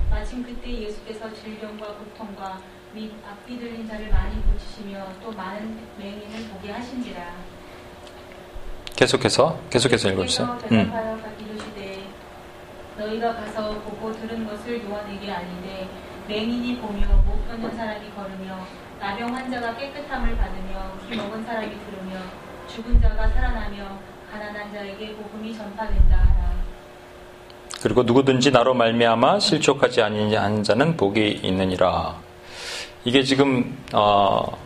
[0.10, 2.60] 마침 그때 예수께서 질병과 고통과
[2.91, 7.53] 및 앞뒤 들린 자를 많이 고치시며 또 많은 맹인을 보게 하신지라
[8.96, 10.58] 계속해서 계속해서 읽어주세요.
[10.70, 12.04] 대답하여 이르시되
[12.98, 15.88] 너희가 가서 보고 들은 것을 요한에게 아니되
[16.28, 18.66] 맹인이 보며 못 걷는 사람이 걸으며
[19.00, 22.20] 나병 환자가 깨끗함을 받으며 피 먹은 사람이 들으며
[22.68, 24.00] 죽은 자가 살아나며
[24.32, 26.54] 가난한 자에게 복음이 전파된다 하라.
[27.82, 32.16] 그리고 누구든지 나로 말미암아 실족하지 아니한 자는 복이 있느니라.
[33.04, 34.58] 이게 지금 어,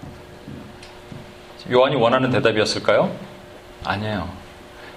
[1.72, 3.12] 요한이 원하는 대답이었을까요?
[3.88, 4.28] 아니에요.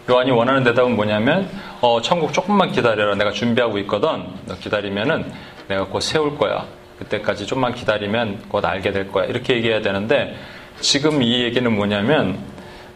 [0.08, 1.48] 요한이 원하는 대답은 뭐냐면
[1.80, 3.14] 어, 천국 조금만 기다려라.
[3.14, 4.24] 내가 준비하고 있거든.
[4.46, 5.30] 너 기다리면은
[5.68, 6.64] 내가 곧 세울 거야.
[6.98, 9.24] 그때까지 좀만 기다리면 곧 알게 될 거야.
[9.26, 10.36] 이렇게 얘기해야 되는데
[10.80, 12.38] 지금 이 얘기는 뭐냐면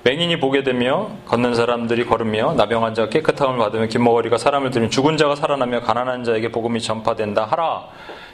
[0.02, 5.34] 맹인이 보게 되며 걷는 사람들이 걸으며 나병 환자가 깨끗함을 받으며 김머거리가 사람을 들으며 죽은 자가
[5.34, 7.84] 살아나며 가난한 자에게 복음이 전파된다 하라.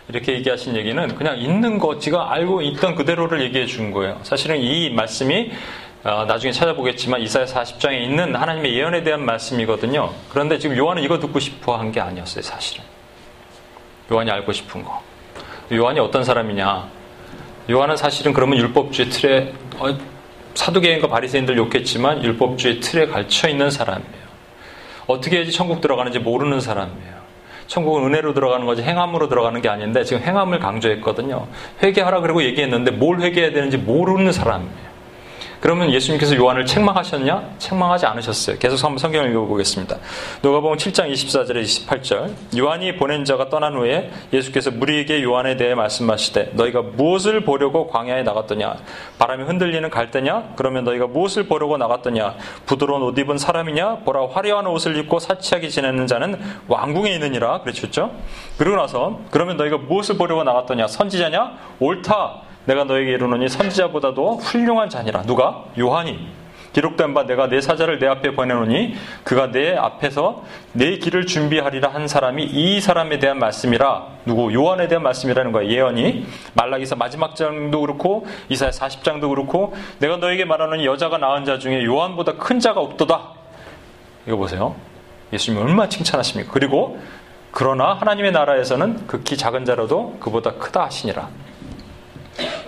[0.09, 4.19] 이렇게 얘기하신 얘기는 그냥 있는 것, 지가 알고 있던 그대로를 얘기해 준 거예요.
[4.23, 10.11] 사실은 이 말씀이 어, 나중에 찾아보겠지만 이사야 40장에 있는 하나님의 예언에 대한 말씀이거든요.
[10.31, 12.85] 그런데 지금 요한은 이거 듣고 싶어 한 게 아니었어요, 사실은.
[14.11, 15.03] 요한이 알고 싶은 거.
[15.73, 16.89] 요한이 어떤 사람이냐?
[17.71, 19.97] 요한은 사실은 그러면 율법주의 틀에 어,
[20.55, 24.21] 사두개인과 바리새인들 욕했지만 율법주의 틀에 갇혀 있는 사람이에요.
[25.07, 27.21] 어떻게 해야지 천국 들어가는지 모르는 사람이에요.
[27.67, 31.47] 천국은 은혜로 들어가는 거지 행함으로 들어가는 게 아닌데 지금 행함을 강조했거든요.
[31.83, 34.90] 회개하라 그러고 얘기했는데 뭘 회개해야 되는지 모르는 사람이에요.
[35.61, 37.57] 그러면 예수님께서 요한을 책망하셨냐?
[37.59, 38.57] 책망하지 않으셨어요.
[38.59, 39.99] 계속 한번 성경을 읽어보겠습니다.
[40.43, 42.59] 누가복음 7장 24절에 28절.
[42.59, 48.75] 요한이 보낸 자가 떠난 후에 예수께서 무리에게 요한에 대해 말씀하시되 너희가 무엇을 보려고 광야에 나갔더냐?
[49.19, 50.55] 바람이 흔들리는 갈대냐?
[50.57, 52.37] 그러면 너희가 무엇을 보려고 나갔더냐?
[52.65, 53.99] 부드러운 옷 입은 사람이냐?
[54.07, 57.61] 보라 화려한 옷을 입고 사치하게 지내는 자는 왕궁에 있느니라.
[57.61, 58.13] 그랬죠?
[58.57, 60.87] 그러고 나서 그러면 너희가 무엇을 보려고 나갔더냐?
[60.89, 61.53] 선지자냐?
[61.81, 62.50] 옳다.
[62.65, 65.23] 내가 너에게 이르노니 선지자보다도 훌륭한 자니라.
[65.23, 65.65] 누가?
[65.79, 66.41] 요한이.
[66.73, 68.95] 기록된 바 내가 내 사자를 내 앞에 보내노니
[69.25, 74.07] 그가 내 앞에서 내 길을 준비하리라 한 사람이 이 사람에 대한 말씀이라.
[74.25, 74.55] 누구?
[74.55, 76.27] 요한에 대한 말씀이라는 거야 예언이.
[76.55, 82.35] 말라기서 마지막 장도 그렇고 이사야 40장도 그렇고 내가 너에게 말하는 여자가 낳은 자 중에 요한보다
[82.35, 83.21] 큰 자가 없도다.
[84.29, 84.77] 이거 보세요.
[85.33, 86.53] 예수님이 얼마나 칭찬하십니까?
[86.53, 87.01] 그리고
[87.51, 91.29] 그러나 하나님의 나라에서는 극히 작은 자라도 그보다 크다 하시니라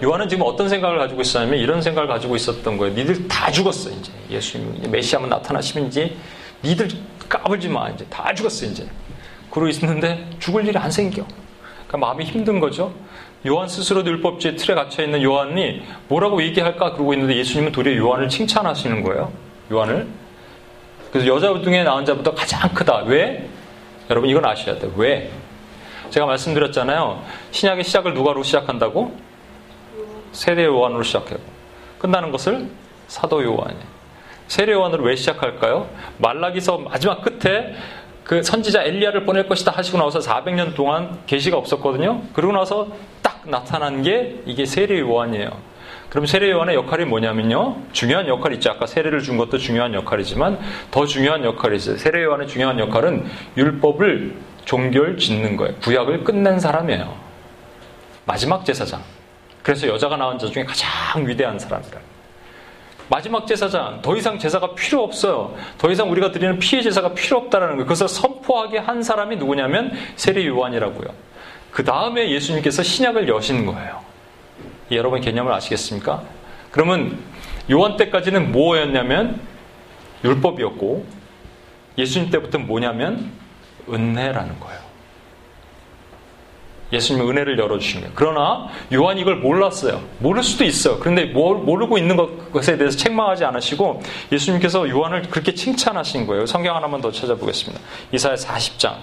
[0.03, 2.94] 요한은 지금 어떤 생각을 가지고 있었냐면 이런 생각을 가지고 있었던 거예요.
[2.94, 6.16] 니들 다 죽었어 이제 예수님 메시아만 나타나시면 이제
[6.64, 6.88] 니들
[7.29, 8.87] 까불지 마 이제 다 죽었어 이제
[9.51, 11.25] 그러고 있는데 죽을 일이 안 생겨.
[11.87, 12.92] 그러니까 마음이 힘든 거죠.
[13.46, 19.03] 요한 스스로도 율법주의 틀에 갇혀 있는 요한이 뭐라고 얘기할까 그러고 있는데 예수님은 도리어 요한을 칭찬하시는
[19.03, 19.33] 거예요.
[19.70, 20.07] 요한을.
[21.12, 23.03] 그래서 여자 중에 낳은 자보다 가장 크다.
[23.05, 23.48] 왜?
[24.11, 24.92] 여러분 이건 아셔야 돼요.
[24.96, 25.31] 왜?
[26.11, 27.22] 제가 말씀드렸잖아요.
[27.51, 29.14] 신약의 시작을 누가로 시작한다고?
[30.33, 31.38] 세례 요한으로 시작해요.
[31.99, 32.68] 끝나는 것을
[33.07, 33.92] 사도 요한이에요.
[34.49, 35.88] 세례 요한으로 왜 시작할까요?
[36.18, 37.75] 말라기서 마지막 끝에
[38.25, 42.23] 그 선지자 엘리야를 보낼 것이다 하시고 나서 400년 동안 계시가 없었거든요.
[42.33, 42.88] 그러고 나서
[43.21, 45.51] 딱 나타난 게 이게 세례 요한이에요.
[46.09, 47.77] 그럼 세례 요한의 역할이 뭐냐면요.
[47.92, 48.71] 중요한 역할이 있죠.
[48.71, 50.59] 아까 세례를 준 것도 중요한 역할이지만
[50.90, 51.97] 더 중요한 역할이 있어요.
[51.97, 53.25] 세례 요한의 중요한 역할은
[53.57, 54.35] 율법을
[54.66, 55.75] 종결 짓는 거예요.
[55.77, 57.16] 구약을 끝낸 사람이에요.
[58.27, 59.03] 마지막 제사장.
[59.62, 62.01] 그래서 여자가 낳은 자 중에 가장 위대한 사람이라.
[63.09, 65.55] 마지막 제사장, 더 이상 제사가 필요 없어요.
[65.77, 67.85] 더 이상 우리가 드리는 피해 제사가 필요 없다라는 거예요.
[67.85, 71.09] 그것을 선포하게 한 사람이 누구냐면 세례 요한이라고요.
[71.70, 74.01] 그 다음에 예수님께서 신약을 여신 거예요.
[74.90, 76.22] 여러분 개념을 아시겠습니까?
[76.70, 77.18] 그러면
[77.70, 79.40] 요한 때까지는 뭐였냐면
[80.25, 81.07] 율법이었고
[81.98, 83.33] 예수님 때부터는 뭐냐면
[83.88, 84.91] 은혜라는 거예요.
[86.92, 88.12] 예수님은 은혜를 열어주신 거예요.
[88.14, 90.02] 그러나 요한이 이걸 몰랐어요.
[90.18, 90.98] 모를 수도 있어요.
[90.98, 92.16] 그런데 모르고 있는
[92.52, 96.46] 것에 대해서 책망하지 않으시고 예수님께서 요한을 그렇게 칭찬하신 거예요.
[96.46, 97.83] 성경 하나만 더 찾아보겠습니다.
[98.12, 98.96] 이사야 40장.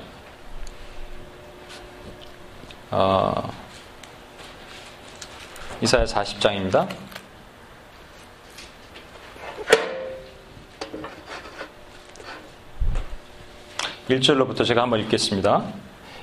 [2.91, 3.49] 어,
[5.81, 6.87] 이사야 40장입니다.
[14.09, 15.63] 1절로부터 제가 한번 읽겠습니다.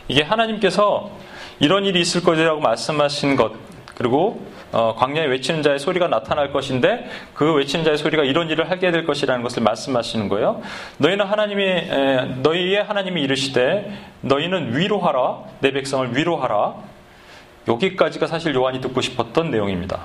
[0.09, 1.11] 이게 하나님께서
[1.59, 3.53] 이런 일이 있을 것이라고 말씀하신 것
[3.95, 8.91] 그리고 어, 광야에 외치는 자의 소리가 나타날 것인데 그 외치는 자의 소리가 이런 일을 하게
[8.91, 10.61] 될 것이라는 것을 말씀하시는 거예요.
[10.99, 13.91] 너희는 하나님이 에, 너희의 하나님이 이르시되
[14.21, 16.75] 너희는 위로하라 내 백성을 위로하라
[17.69, 20.01] 여기까지가 사실 요한이 듣고 싶었던 내용입니다.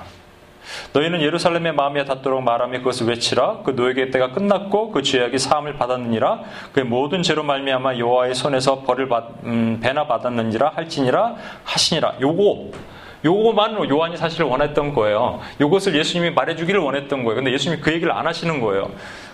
[0.92, 6.40] 너희는 예루살렘의 마음에 닿도록 말하며 그것을 외치라 그 노예의 때가 끝났고 그 죄악이 사함을 받았느니라
[6.72, 12.70] 그의 모든 죄로 말미암아 여호와의 손에서 벌을 받, 음, 배나 받았느니라 할지니라 하시니라 요거
[13.24, 15.40] 요거만 요한이 사실 원했던 거예요.
[15.60, 17.36] 요것을 예수님이 말해주기를 원했던 거예요.
[17.36, 18.90] 근데 예수님이 그 얘기를 안 하시는 거예요.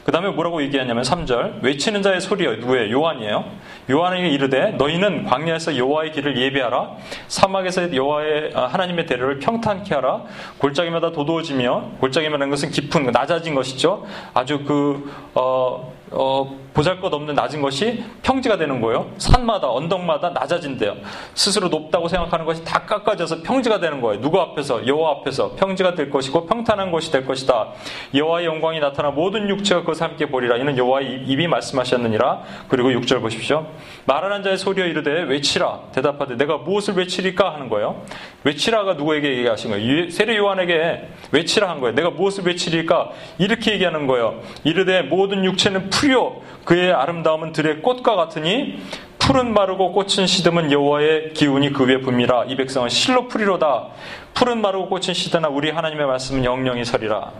[0.09, 2.91] 그 다음에 뭐라고 얘기하냐면 3절 외치는 자의 소리요 누구예요?
[2.91, 3.45] 요한이에요.
[3.91, 6.93] 요한에게 이르되 너희는 광야에서 여호와의 길을 예비하라
[7.27, 10.23] 사막에서 여호와의 아, 하나님의 대로를 평탄케 하라
[10.57, 14.07] 골짜기마다 도도해지며 골짜기마라는 것은 깊은 낮아진 것이죠.
[14.33, 19.11] 아주 그 어, 어, 보잘것 없는 낮은 것이 평지가 되는 거예요.
[19.19, 20.97] 산마다 언덕마다 낮아진대요.
[21.35, 24.21] 스스로 높다고 생각하는 것이 다 깎아져서 평지가 되는 거예요.
[24.21, 27.69] 누구 앞에서 여호와 앞에서 평지가 될 것이고 평탄한 것이 될 것이다.
[28.15, 30.57] 여호와의 영광이 나타나 모든 육체가 그것을 함께 보리라.
[30.57, 32.43] 이는 여호와의 입이 말씀하셨느니라.
[32.69, 33.67] 그리고 6절 보십시오.
[34.05, 35.81] 말하는 자의 소리여 이르되 외치라.
[35.93, 38.03] 대답하되 내가 무엇을 외치리까 하는 거예요.
[38.45, 40.11] 외치라가 누구에게 얘기하신 거예요?
[40.11, 41.95] 세례 요한에게 외치라 한 거예요.
[41.95, 44.41] 내가 무엇을 외치리까 이렇게 얘기하는 거예요.
[44.65, 48.81] 이르되 모든 육체는 풀요 그의 아름다움은 들의 꽃과 같으니
[49.19, 53.89] 풀은 마르고 꽃은 시듬은 여호와의 기운이 그 위에 붐이라 이 백성은 실로 풀이로다
[54.33, 57.33] 풀은 마르고 꽃은 시드나 우리 하나님의 말씀은 영영이 서리라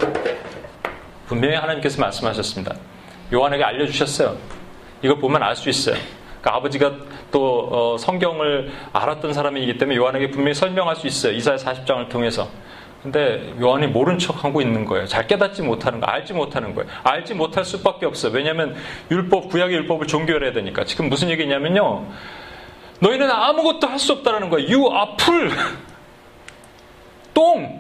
[1.29, 2.75] 분명히 하나님께서 말씀하셨습니다
[3.33, 4.37] 요한에게 알려주셨어요
[5.03, 5.97] 이거 보면 알 수 있어요
[6.41, 6.93] 그러니까 아버지가
[7.31, 12.49] 또 어, 성경을 알았던 사람이기 때문에 요한에게 분명히 설명할 수 있어요 이사야 40장을 통해서
[13.03, 15.07] 근데 요한이 모른 척 하고 있는 거예요.
[15.07, 16.91] 잘 깨닫지 못하는 거, 알지 못하는 거예요.
[17.05, 18.33] 알지 못할 수밖에 없어요.
[18.33, 18.75] 왜냐하면
[19.09, 20.85] 율법, 구약의 율법을 종교해야 되니까.
[20.85, 22.07] 지금 무슨 얘기냐면요.
[23.01, 24.67] 너희는 아무것도 할 수 없다라는 거예요.
[24.69, 25.53] You are full.
[27.33, 27.79] 똥.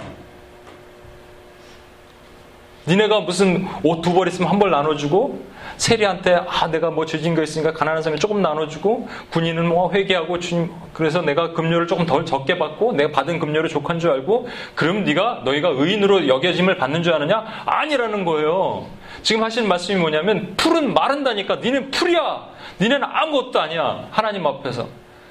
[2.89, 5.47] 니네가 무슨 옷 두 벌 있으면 한 벌 나눠주고
[5.77, 10.73] 세리한테 아 내가 뭐 죄진 거 있으니까 가난한 사람이 조금 나눠주고 군인은 뭐 회개하고 주님
[10.93, 15.43] 그래서 내가 금료를 조금 덜 적게 받고 내가 받은 금료를 족한 줄 알고 그럼 네가
[15.45, 18.87] 너희가 의인으로 여겨짐을 받는 줄 아느냐 아니라는 거예요.
[19.23, 22.49] 지금 하시는 말씀이 뭐냐면 풀은 마른다니까 니는 풀이야.
[22.81, 24.89] 니네는 아무것도 아니야 하나님 앞에서.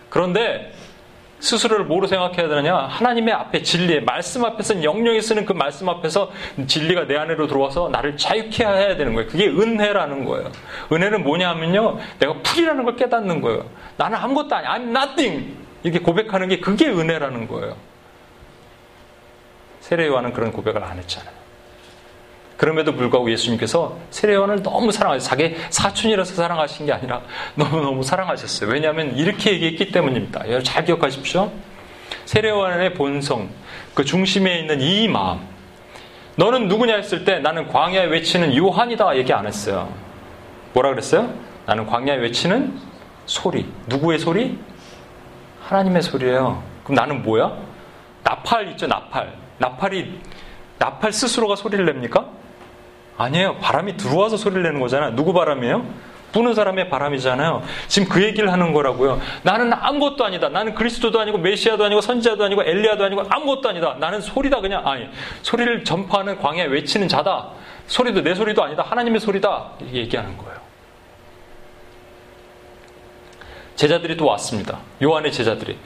[0.10, 0.72] 그런데
[1.40, 2.76] 스스로를 뭐로 생각해야 되느냐?
[2.76, 6.32] 하나님의 앞에 진리의 말씀 앞에서 영령이 쓰는 그 말씀 앞에서
[6.66, 9.30] 진리가 내 안으로 들어와서 나를 자유케 해야 되는 거예요.
[9.30, 10.52] 그게 은혜라는 거예요.
[10.92, 12.00] 은혜는 뭐냐 하면요.
[12.20, 13.70] 내가 풀이라는 걸 깨닫는 거예요.
[13.98, 14.72] 나는 아무것도 아니야.
[14.74, 15.56] I'm nothing.
[15.84, 17.76] 이렇게 고백하는 게 그게 은혜라는 거예요.
[19.82, 21.47] 세례요한은 그런 고백을 안 했잖아요.
[22.58, 25.30] 그럼에도 불구하고 예수님께서 세례요한을 너무 사랑하셨어요.
[25.30, 27.22] 자기 사촌이라서 사랑하신 게 아니라
[27.56, 28.70] 너무너무 사랑하셨어요.
[28.70, 30.44] 왜냐하면 이렇게 얘기했기 때문입니다.
[30.64, 31.52] 잘 기억하십시오.
[32.26, 33.50] 세례요한의 본성,
[33.94, 35.40] 그 중심에 있는 이 마음.
[36.36, 39.92] 너는 누구냐 했을 때 나는 광야에 외치는 요한이다 얘기 안 했어요.
[40.74, 41.34] 뭐라 그랬어요?
[41.66, 42.80] 나는 광야에 외치는
[43.26, 43.66] 소리.
[43.88, 44.58] 누구의 소리?
[45.62, 46.64] 하나님의 소리예요.
[46.84, 47.56] 그럼 나는 뭐야?
[48.24, 49.34] 나팔 있죠, 나팔.
[49.58, 50.20] 나팔이
[50.80, 52.37] 나팔 스스로가 소리를 냅니까?
[53.18, 53.56] 아니에요.
[53.58, 55.16] 바람이 들어와서 소리를 내는 거잖아요.
[55.16, 55.86] 누구 바람이에요?
[56.32, 57.64] 부는 사람의 바람이잖아요.
[57.88, 59.20] 지금 그 얘기를 하는 거라고요.
[59.44, 60.50] 나는 아무것도 아니다.
[60.50, 63.96] 나는 그리스도도 아니고 메시아도 아니고 선지자도 아니고 엘리야도 아니고 아무것도 아니다.
[64.00, 65.08] 나는 소리다 그냥 아니
[65.42, 67.50] 소리를 전파하는 광야에 외치는 자다.
[67.88, 68.84] 소리도 내 소리도 아니다.
[68.84, 69.72] 하나님의 소리다.
[69.92, 70.58] 얘기하는 거예요.
[73.76, 74.80] 제자들이 또 왔습니다.
[75.02, 75.78] 요한의 제자들이.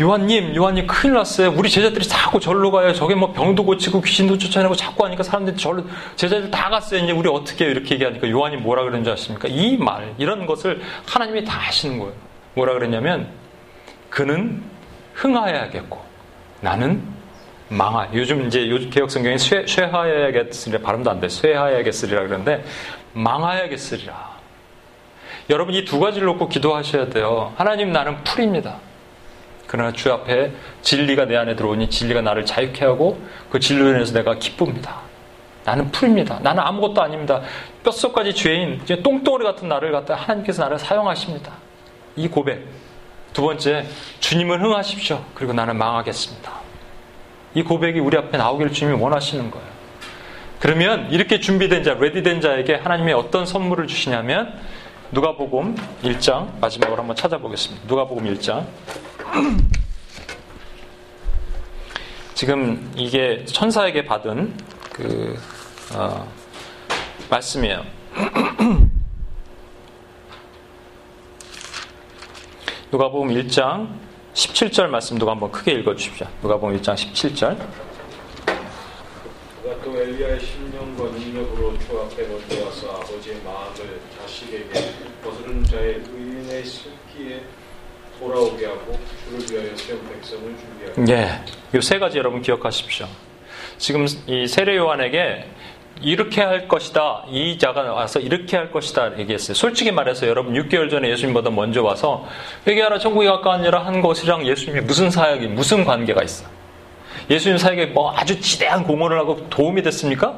[0.00, 1.52] 요한님, 요한님 큰일 났어요.
[1.56, 2.92] 우리 제자들이 자꾸 절로 가요.
[2.94, 5.84] 저게 뭐 병도 고치고 귀신도 쫓아내고 자꾸 하니까 사람들이 절로,
[6.16, 7.02] 제자들 다 갔어요.
[7.02, 7.72] 이제 우리 어떻게 해요?
[7.72, 9.48] 이렇게 얘기하니까 요한이 뭐라 그러는지 아십니까?
[9.48, 12.14] 이 말, 이런 것을 하나님이 다 하시는 거예요.
[12.54, 13.28] 뭐라 그랬냐면,
[14.08, 14.62] 그는
[15.14, 16.00] 흥하여야겠고,
[16.62, 17.02] 나는
[17.68, 18.08] 망하.
[18.14, 21.28] 요즘 이제 요즘 개혁 성경에 쇠, 쇠하여야겠으리라 발음도 안 돼.
[21.28, 22.64] 쇠하여야겠으리라 그러는데,
[23.12, 24.30] 망하여야겠으리라.
[25.50, 27.52] 여러분 이 두 가지를 놓고 기도하셔야 돼요.
[27.56, 28.76] 하나님 나는 풀입니다.
[29.70, 30.50] 그러나 주 앞에
[30.82, 34.96] 진리가 내 안에 들어오니 진리가 나를 자유케 하고 그 진리로 인해서 내가 기쁩니다.
[35.64, 36.40] 나는 풀입니다.
[36.40, 37.40] 나는 아무것도 아닙니다.
[37.84, 41.52] 뼛속까지 죄인, 똥덩어리 같은 나를 갖다 하나님께서 나를 사용하십니다.
[42.16, 42.66] 이 고백.
[43.32, 43.86] 두 번째,
[44.18, 45.22] 주님은 흥하십시오.
[45.34, 46.50] 그리고 나는 망하겠습니다.
[47.54, 49.66] 이 고백이 우리 앞에 나오기를 주님이 원하시는 거예요.
[50.58, 54.52] 그러면 이렇게 준비된 자, 레디된 자에게 하나님이 어떤 선물을 주시냐면
[55.12, 57.86] 누가복음 1장 마지막으로 한번 찾아보겠습니다.
[57.86, 58.66] 누가복음 1장
[62.34, 64.52] 지금 이게 천사에게 받은
[64.92, 65.38] 그
[65.94, 66.28] 어,
[67.28, 67.84] 말씀이에요.
[72.90, 73.88] 누가복음 1장
[74.34, 76.26] 17절 말씀 누가 한번 크게 읽어 주십시오.
[76.42, 77.58] 누가복음 1장 17절.
[79.62, 84.72] 그가 또 엘리야의 심령과 능력으로 주 앞에 먼저 와서 아버지의 마음을 자식에게
[85.22, 87.44] 거스르는 자의 의인의 슬기에
[88.20, 91.78] 돌아오게 하고 주를 위하여 세운 백성을 준비하고 예.
[91.78, 93.06] 이 세 가지 여러분 기억하십시오.
[93.78, 95.46] 지금 이 세례 요한에게
[96.02, 97.24] 이렇게 할 것이다.
[97.30, 99.18] 이 자가 와서 이렇게 할 것이다.
[99.18, 99.54] 얘기했어요.
[99.54, 102.26] 솔직히 말해서 여러분 6개월 전에 예수님보다 먼저 와서
[102.66, 106.46] 회개하라 천국이 가까우니라 한 것이랑 예수님이 무슨 사역이 무슨 관계가 있어?
[107.28, 110.34] 예수님 사역에 뭐 아주 지대한 공헌을 하고 도움이 됐습니까?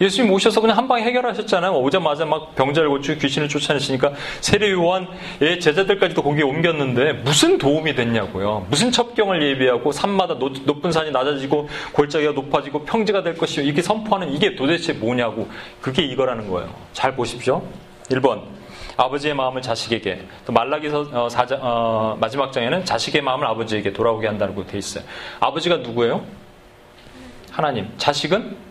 [0.00, 1.72] 예수님 오셔서 그냥 한 방에 해결하셨잖아요.
[1.72, 8.66] 오자마자 막 병자를 고치고 귀신을 쫓아내시니까 세례 요한의 제자들까지도 거기에 옮겼는데 무슨 도움이 됐냐고요.
[8.70, 13.64] 무슨 첩경을 예비하고 산마다 높은 산이 낮아지고 골짜기가 높아지고 평지가 될 것이요.
[13.64, 15.48] 이렇게 선포하는 이게 도대체 뭐냐고.
[15.80, 16.72] 그게 이거라는 거예요.
[16.92, 17.62] 잘 보십시오.
[18.10, 18.42] 1번.
[18.96, 24.66] 아버지의 마음을 자식에게 또 말라기서 어, 사자, 어, 마지막 장에는 자식의 마음을 아버지에게 돌아오게 한다고
[24.66, 25.04] 돼 있어요.
[25.38, 26.24] 아버지가 누구예요?
[27.52, 27.88] 하나님.
[27.96, 28.67] 자식은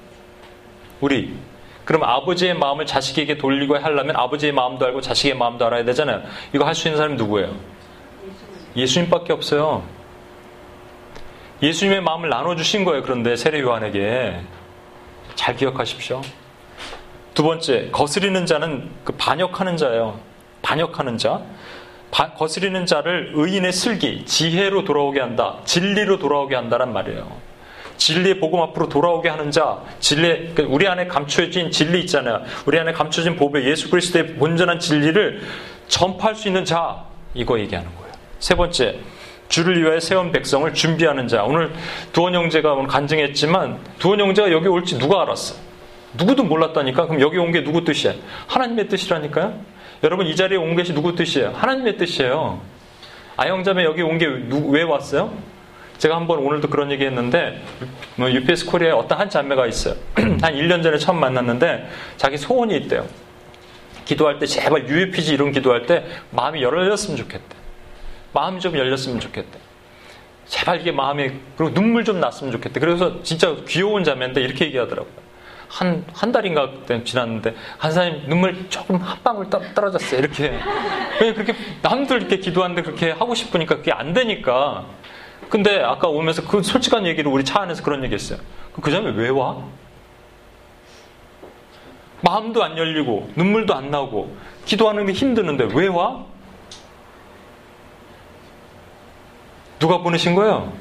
[1.01, 1.35] 우리.
[1.85, 6.21] 그럼 아버지의 마음을 자식에게 돌리고 하려면 아버지의 마음도 알고 자식의 마음도 알아야 되잖아요.
[6.53, 7.55] 이거 할 수 있는 사람이 누구예요?
[8.75, 9.83] 예수님밖에 없어요.
[11.61, 13.03] 예수님의 마음을 나눠주신 거예요.
[13.03, 14.39] 그런데 세례 요한에게.
[15.35, 16.21] 잘 기억하십시오.
[17.33, 20.19] 두 번째, 거스리는 자는 그 반역하는 자예요.
[20.61, 21.41] 반역하는 자.
[22.11, 25.57] 바, 거스리는 자를 의인의 슬기, 지혜로 돌아오게 한다.
[25.65, 27.27] 진리로 돌아오게 한다란 말이에요.
[27.97, 32.43] 진리의 복음 앞으로 돌아오게 하는 자, 진리, 그 우리 안에 감춰진 진리 있잖아요.
[32.65, 35.41] 우리 안에 감춰진 보배, 예수 그리스도의 온전한 진리를
[35.87, 38.11] 전파할 수 있는 자, 이거 얘기하는 거예요.
[38.39, 38.99] 세 번째,
[39.49, 41.43] 주를 위하여 세운 백성을 준비하는 자.
[41.43, 41.71] 오늘
[42.11, 45.55] 두원 형제가 오늘 간증했지만 두원 형제가 여기 올지 누가 알았어?
[46.13, 47.07] 누구도 몰랐다니까?
[47.07, 48.13] 그럼 여기 온 게 누구 뜻이야?
[48.47, 49.59] 하나님의 뜻이라니까요?
[50.03, 51.51] 여러분 이 자리에 온 것이 누구 뜻이에요?
[51.55, 52.59] 하나님의 뜻이에요.
[53.37, 54.25] 아영자매 여기 온 게
[54.69, 55.31] 왜 왔어요?
[55.97, 57.61] 제가 한번 오늘도 그런 얘기 했는데,
[58.15, 59.95] 뭐 UPS 코리아에 어떤 한 자매가 있어요.
[60.15, 63.05] 한 1년 전에 처음 만났는데, 자기 소원이 있대요.
[64.05, 67.55] 기도할 때 제발 UPG 이런 기도할 때 마음이 열렸으면 좋겠대.
[68.33, 69.57] 마음이 좀 열렸으면 좋겠대.
[70.45, 72.79] 제발 이게 마음이, 그리고 눈물 좀 났으면 좋겠대.
[72.79, 75.27] 그래서 진짜 귀여운 자매인데 이렇게 얘기하더라고요.
[75.67, 76.71] 한, 한 달인가
[77.03, 80.19] 지났는데, 한 사람이 눈물 조금 한 방울 떨, 떨어졌어요.
[80.19, 80.57] 이렇게.
[81.19, 84.85] 왜 그렇게, 남들 이렇게 기도하는데 그렇게 하고 싶으니까 그게 안 되니까.
[85.49, 88.39] 근데 아까 오면서 그 솔직한 얘기를 우리 차 안에서 그런 얘기 했어요.
[88.81, 89.63] 그 점에 왜 와?
[92.21, 94.35] 마음도 안 열리고, 눈물도 안 나오고,
[94.65, 96.25] 기도하는 게 힘드는데 왜 와?
[99.79, 100.73] 누가 보내신 거예요?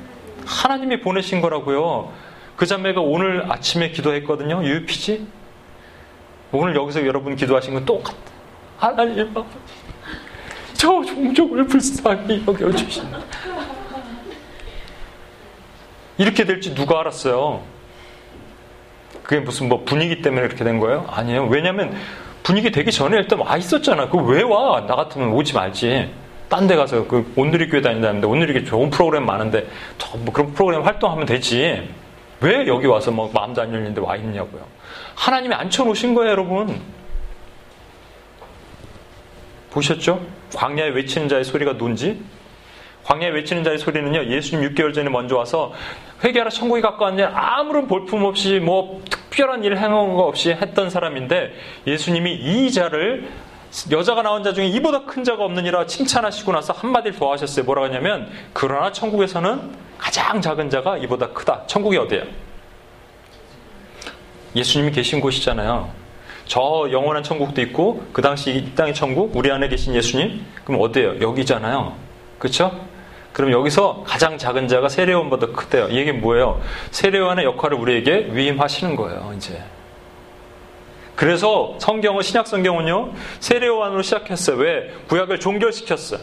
[0.47, 2.12] 하나님이 보내신 거라고요.
[2.57, 4.64] 그 자매가 오늘 아침에 기도했거든요.
[4.64, 5.27] UPG.
[6.53, 8.17] 오늘 여기서 여러분 기도하신 건 똑같아.
[8.79, 9.35] 하나님,
[10.73, 13.19] 저 종족을 불쌍히 여겨주신다.
[16.19, 17.62] 이렇게 될지 누가 알았어요?
[19.23, 21.07] 그게 무슨 뭐 분위기 때문에 그렇게 된 거예요?
[21.11, 21.47] 아니에요.
[21.47, 21.95] 왜냐면
[22.43, 24.09] 분위기 되기 전에 일단 와 있었잖아.
[24.09, 24.87] 그 왜 와?
[24.87, 26.11] 나 같으면 오지 말지.
[26.49, 29.67] 딴 데 가서 그 온누리 교회 다닌다는데 온누리 교회 좋은 프로그램 많은데
[30.19, 31.89] 뭐 그런 프로그램 활동하면 되지.
[32.41, 34.64] 왜 여기 와서 뭐 마음도 안 열리는데 와 있냐고요.
[35.17, 36.81] 하나님이 앉혀놓으신 거예요, 여러분.
[39.71, 40.25] 보셨죠?
[40.55, 42.23] 광야에 외치는 자의 소리가 뭔지?
[43.07, 45.72] 광야에 외치는 자의 소리는요, 예수님 6개월 전에 먼저 와서
[46.24, 51.54] 회개하라 천국이 가까웠냐 아무런 볼품 없이 뭐 특별한 일을 행한 거 없이 했던 사람인데
[51.86, 53.28] 예수님이 이 자를
[53.92, 57.64] 여자가 나온 자 중에 이보다 큰 자가 없느니라 칭찬하시고 나서 한마디를 더 하셨어요.
[57.64, 61.64] 뭐라고 하냐면 그러나 천국에서는 가장 작은 자가 이보다 크다.
[61.66, 62.22] 천국이 어디야?
[64.57, 65.90] 예수님이 계신 곳이잖아요.
[66.46, 71.20] 저 영원한 천국도 있고 그 당시 이 땅의 천국 우리 안에 계신 예수님 그럼 어디예요?
[71.20, 71.94] 여기잖아요.
[72.38, 72.95] 그렇죠?
[73.37, 75.89] 그럼 여기서 가장 작은 자가 세례원보다 크대요.
[75.91, 76.59] 이게 뭐예요?
[76.91, 79.34] 세례원의 역할을 우리에게 위임하시는 거예요.
[79.37, 79.62] 이제
[81.14, 84.57] 그래서 성경은 신약 성경은요 세례요한으로 시작했어요.
[84.57, 86.20] 왜 구약을 종결시켰어요.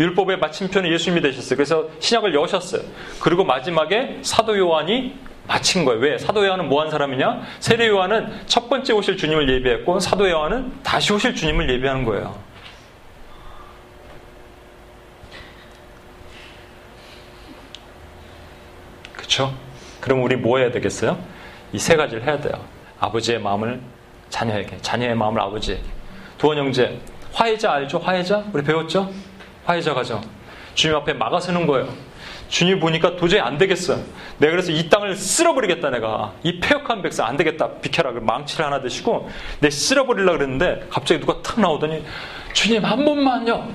[0.00, 1.56] 율법의 마침표는 예수님이 되셨어요.
[1.56, 2.82] 그래서 신약을 여셨어요.
[3.20, 5.14] 그리고 마지막에 사도 요한이
[5.46, 6.00] 마친 거예요.
[6.00, 6.18] 왜?
[6.18, 7.40] 사도 요한은 뭐 한 사람이냐?
[7.60, 12.47] 세례 요한은 첫 번째 오실 주님을 예비했고 사도 요한은 다시 오실 주님을 예비하는 거예요.
[19.38, 19.54] 그렇죠?
[20.00, 21.16] 그럼 우리 뭐 해야 되겠어요?
[21.72, 22.60] 이 세 가지를 해야 돼요.
[22.98, 23.80] 아버지의 마음을
[24.30, 25.82] 자녀에게, 자녀의 마음을 아버지에게.
[26.38, 26.98] 두원 형제,
[27.32, 27.98] 화해자 알죠?
[27.98, 28.44] 화해자?
[28.52, 29.12] 우리 배웠죠?
[29.64, 30.20] 화해자 가죠.
[30.74, 31.88] 주님 앞에 막아서는 거예요.
[32.48, 34.02] 주님 보니까 도저히 안 되겠어요.
[34.38, 36.32] 내가 그래서 이 땅을 쓸어버리겠다, 내가.
[36.42, 37.68] 이 폐역한 백성 안 되겠다.
[37.80, 38.10] 비켜라.
[38.12, 39.28] 망치를 하나 드시고,
[39.60, 42.02] 내 쓸어버리려 그랬는데, 갑자기 누가 탁 나오더니,
[42.54, 43.68] 주님 한 번만요.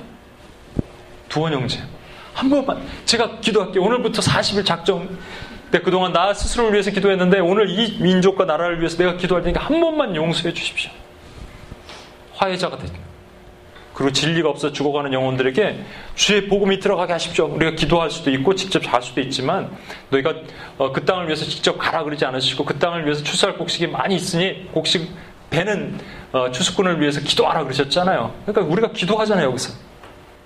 [1.28, 1.80] 두원 형제.
[2.34, 2.82] 한 번만.
[3.04, 3.82] 제가 기도할게요.
[3.82, 5.08] 오늘부터 40일 작정.
[5.74, 9.80] 내 그동안 나 스스로를 위해서 기도했는데 오늘 이 민족과 나라를 위해서 내가 기도할 테니까 한
[9.80, 10.92] 번만 용서해 주십시오.
[12.34, 12.94] 화해자가 되죠.
[13.92, 15.80] 그리고 진리가 없어 죽어가는 영혼들에게
[16.14, 17.46] 주의 복음이 들어가게 하십시오.
[17.46, 19.76] 우리가 기도할 수도 있고 직접 잘 수도 있지만
[20.10, 20.34] 너희가
[20.78, 24.68] 어, 그 땅을 위해서 직접 가라 그러지 않으시고 그 땅을 위해서 추수할 곡식이 많이 있으니
[24.70, 25.10] 곡식
[25.50, 25.98] 배는
[26.30, 28.32] 어, 추수꾼을 위해서 기도하라 그러셨잖아요.
[28.46, 29.74] 그러니까 우리가 기도하잖아요 여기서.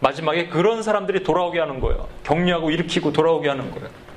[0.01, 2.09] 마지막에 그런 사람들이 돌아오게 하는 거예요.
[2.24, 4.07] 격려하고 일으키고 돌아오게 하는 거예요.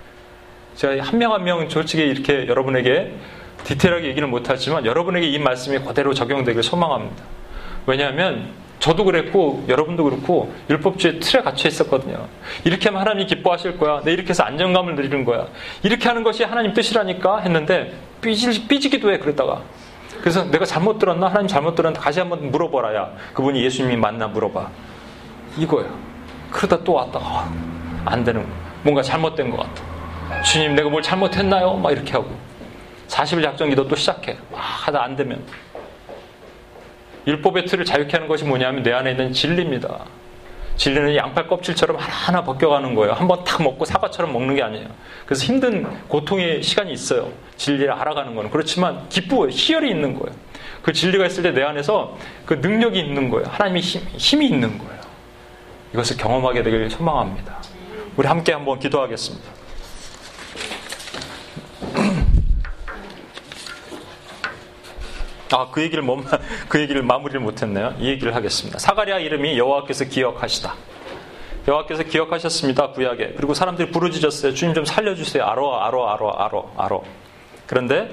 [0.76, 3.14] 제가 한명 한 명 솔직히 이렇게 여러분에게
[3.64, 7.24] 디테일하게 얘기는 못하지만 여러분에게 이 말씀이 그대로 적용되길 소망합니다.
[7.86, 8.50] 왜냐하면
[8.80, 12.28] 저도 그랬고 여러분도 그렇고 율법주의 틀에 갇혀 있었거든요.
[12.64, 14.02] 이렇게 하면 하나님이 기뻐하실 거야.
[14.04, 15.48] 내 이렇게 해서 안정감을 누리는 거야.
[15.84, 19.62] 이렇게 하는 것이 하나님 뜻이라니까 했는데 삐지, 삐지기도 해 그랬다가
[20.22, 21.28] 그래서 내가 잘못 들었나?
[21.28, 23.12] 하나님 잘못 들었는데 다시 한번 물어보라야.
[23.34, 24.70] 그분이 예수님이 맞나 물어봐.
[25.58, 25.86] 이거야.
[26.50, 27.20] 그러다 또 왔다.
[27.22, 27.54] 아,
[28.06, 28.52] 안 되는 거야.
[28.84, 29.91] 뭔가 잘못된 것 같아.
[30.44, 31.76] 주님 내가 뭘 잘못했나요?
[31.76, 32.36] 막 이렇게 하고.
[33.08, 34.38] 40일 작정기도 또 시작해.
[34.52, 35.44] 막 하다 안 되면.
[37.28, 40.06] 율법의 틀을 자유케 하는 것이 뭐냐면 내 안에 있는 진리입니다.
[40.78, 43.14] 진리는 양팔 껍질처럼 하나하나 벗겨가는 거예요.
[43.14, 44.88] 한번 탁 먹고 사과처럼 먹는 게 아니에요.
[45.26, 47.32] 그래서 힘든 고통의 시간이 있어요.
[47.58, 48.50] 진리를 알아가는 거는.
[48.50, 49.50] 그렇지만 기쁘고요.
[49.50, 50.36] 희열이 있는 거예요.
[50.82, 53.48] 그 진리가 있을 때 내 안에서 그 능력이 있는 거예요.
[53.50, 55.02] 하나님의 힘, 힘이 있는 거예요.
[55.94, 57.58] 이것을 경험하게 되길 소망합니다.
[58.18, 59.61] 우리 함께 한번 기도하겠습니다
[65.54, 66.24] 아, 그 얘기를 못,
[66.70, 67.96] 그 얘기를 마무리를 못했네요.
[68.00, 68.80] 이 얘기를 하겠습니다.
[68.80, 70.74] 사가랴 이름이 여호와께서 기억하시다.
[71.68, 72.92] 여호와께서 기억하셨습니다.
[72.92, 73.34] 구약에.
[73.38, 74.54] 그리고 사람들이 부르짖었어요.
[74.54, 75.44] 주님 좀 살려주세요.
[75.44, 77.04] 알어, 알어, 알어, 알어, 알어.
[77.68, 78.10] 그런데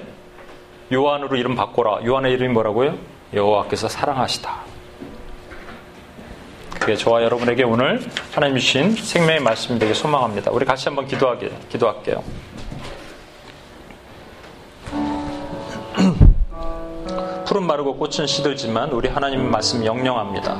[0.93, 2.05] 요한으로 이름 바꿔라.
[2.05, 2.99] 요한의 이름이 뭐라고요?
[3.33, 4.69] 여호와께서 사랑하시다.
[6.81, 8.01] 그게 저와 여러분에게 오늘
[8.33, 10.51] 하나님 주신 생명의 말씀이 되게 소망합니다.
[10.51, 12.23] 우리 같이 한번 기도하게, 기도할게요.
[17.49, 20.55] 푸른 마르고 꽃은 시들지만 우리 하나님 말씀 영영합니다.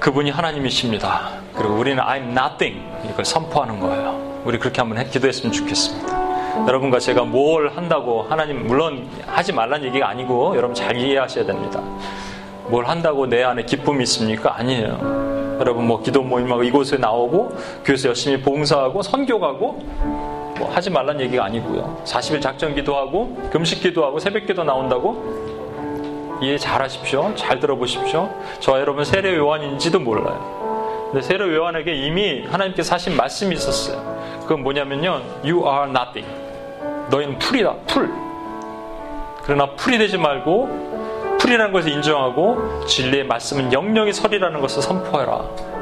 [0.00, 1.30] 그분이 하나님이십니다.
[1.54, 4.42] 그리고 우리는 I'm nothing 이걸 선포하는 거예요.
[4.44, 6.66] 우리 그렇게 한번 기도했으면 좋겠습니다.
[6.66, 11.80] 여러분과 제가 뭘 한다고 하나님 물론 하지 말란 얘기가 아니고 여러분 잘 이해하셔야 됩니다.
[12.66, 14.56] 뭘 한다고 내 안에 기쁨이 있습니까?
[14.58, 15.56] 아니에요.
[15.60, 21.44] 여러분 뭐 기도 모임하고 이곳에 나오고 교회에서 열심히 봉사하고 선교 가고 뭐 하지 말란 얘기가
[21.44, 22.02] 아니고요.
[22.04, 27.32] 40일 작전 기도하고 금식 기도하고 새벽 기도 나온다고 이해 잘 하십시오.
[27.34, 28.30] 잘 들어보십시오.
[28.60, 31.08] 저와 여러분 세례 요한인지도 몰라요.
[31.12, 34.16] 근데 세례 요한에게 이미 하나님께서 하신 말씀이 있었어요.
[34.42, 35.22] 그건 뭐냐면요.
[35.44, 36.26] You are nothing.
[37.10, 37.74] 너희는 풀이다.
[37.86, 38.10] 풀.
[39.44, 45.75] 그러나 풀이 되지 말고 풀이라는 것을 인정하고 진리의 말씀은 영영히 서리라는 것을 선포해라.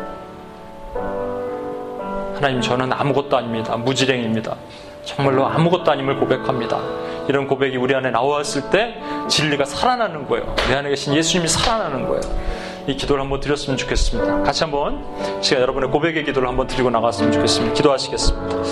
[2.44, 3.74] 하나님 저는 아무것도 아닙니다.
[3.74, 4.54] 무지랭입니다.
[5.02, 6.78] 정말로 아무것도 아님을 고백합니다.
[7.26, 8.96] 이런 고백이 우리 안에 나왔을 때
[9.28, 10.54] 진리가 살아나는 거예요.
[10.68, 12.20] 내 안에 계신 예수님이 살아나는 거예요.
[12.86, 14.42] 이 기도를 한번 드렸으면 좋겠습니다.
[14.42, 15.02] 같이 한번
[15.40, 17.72] 제가 여러분의 고백의 기도를 한번 드리고 나갔으면 좋겠습니다.
[17.76, 18.64] 기도하시겠습니다.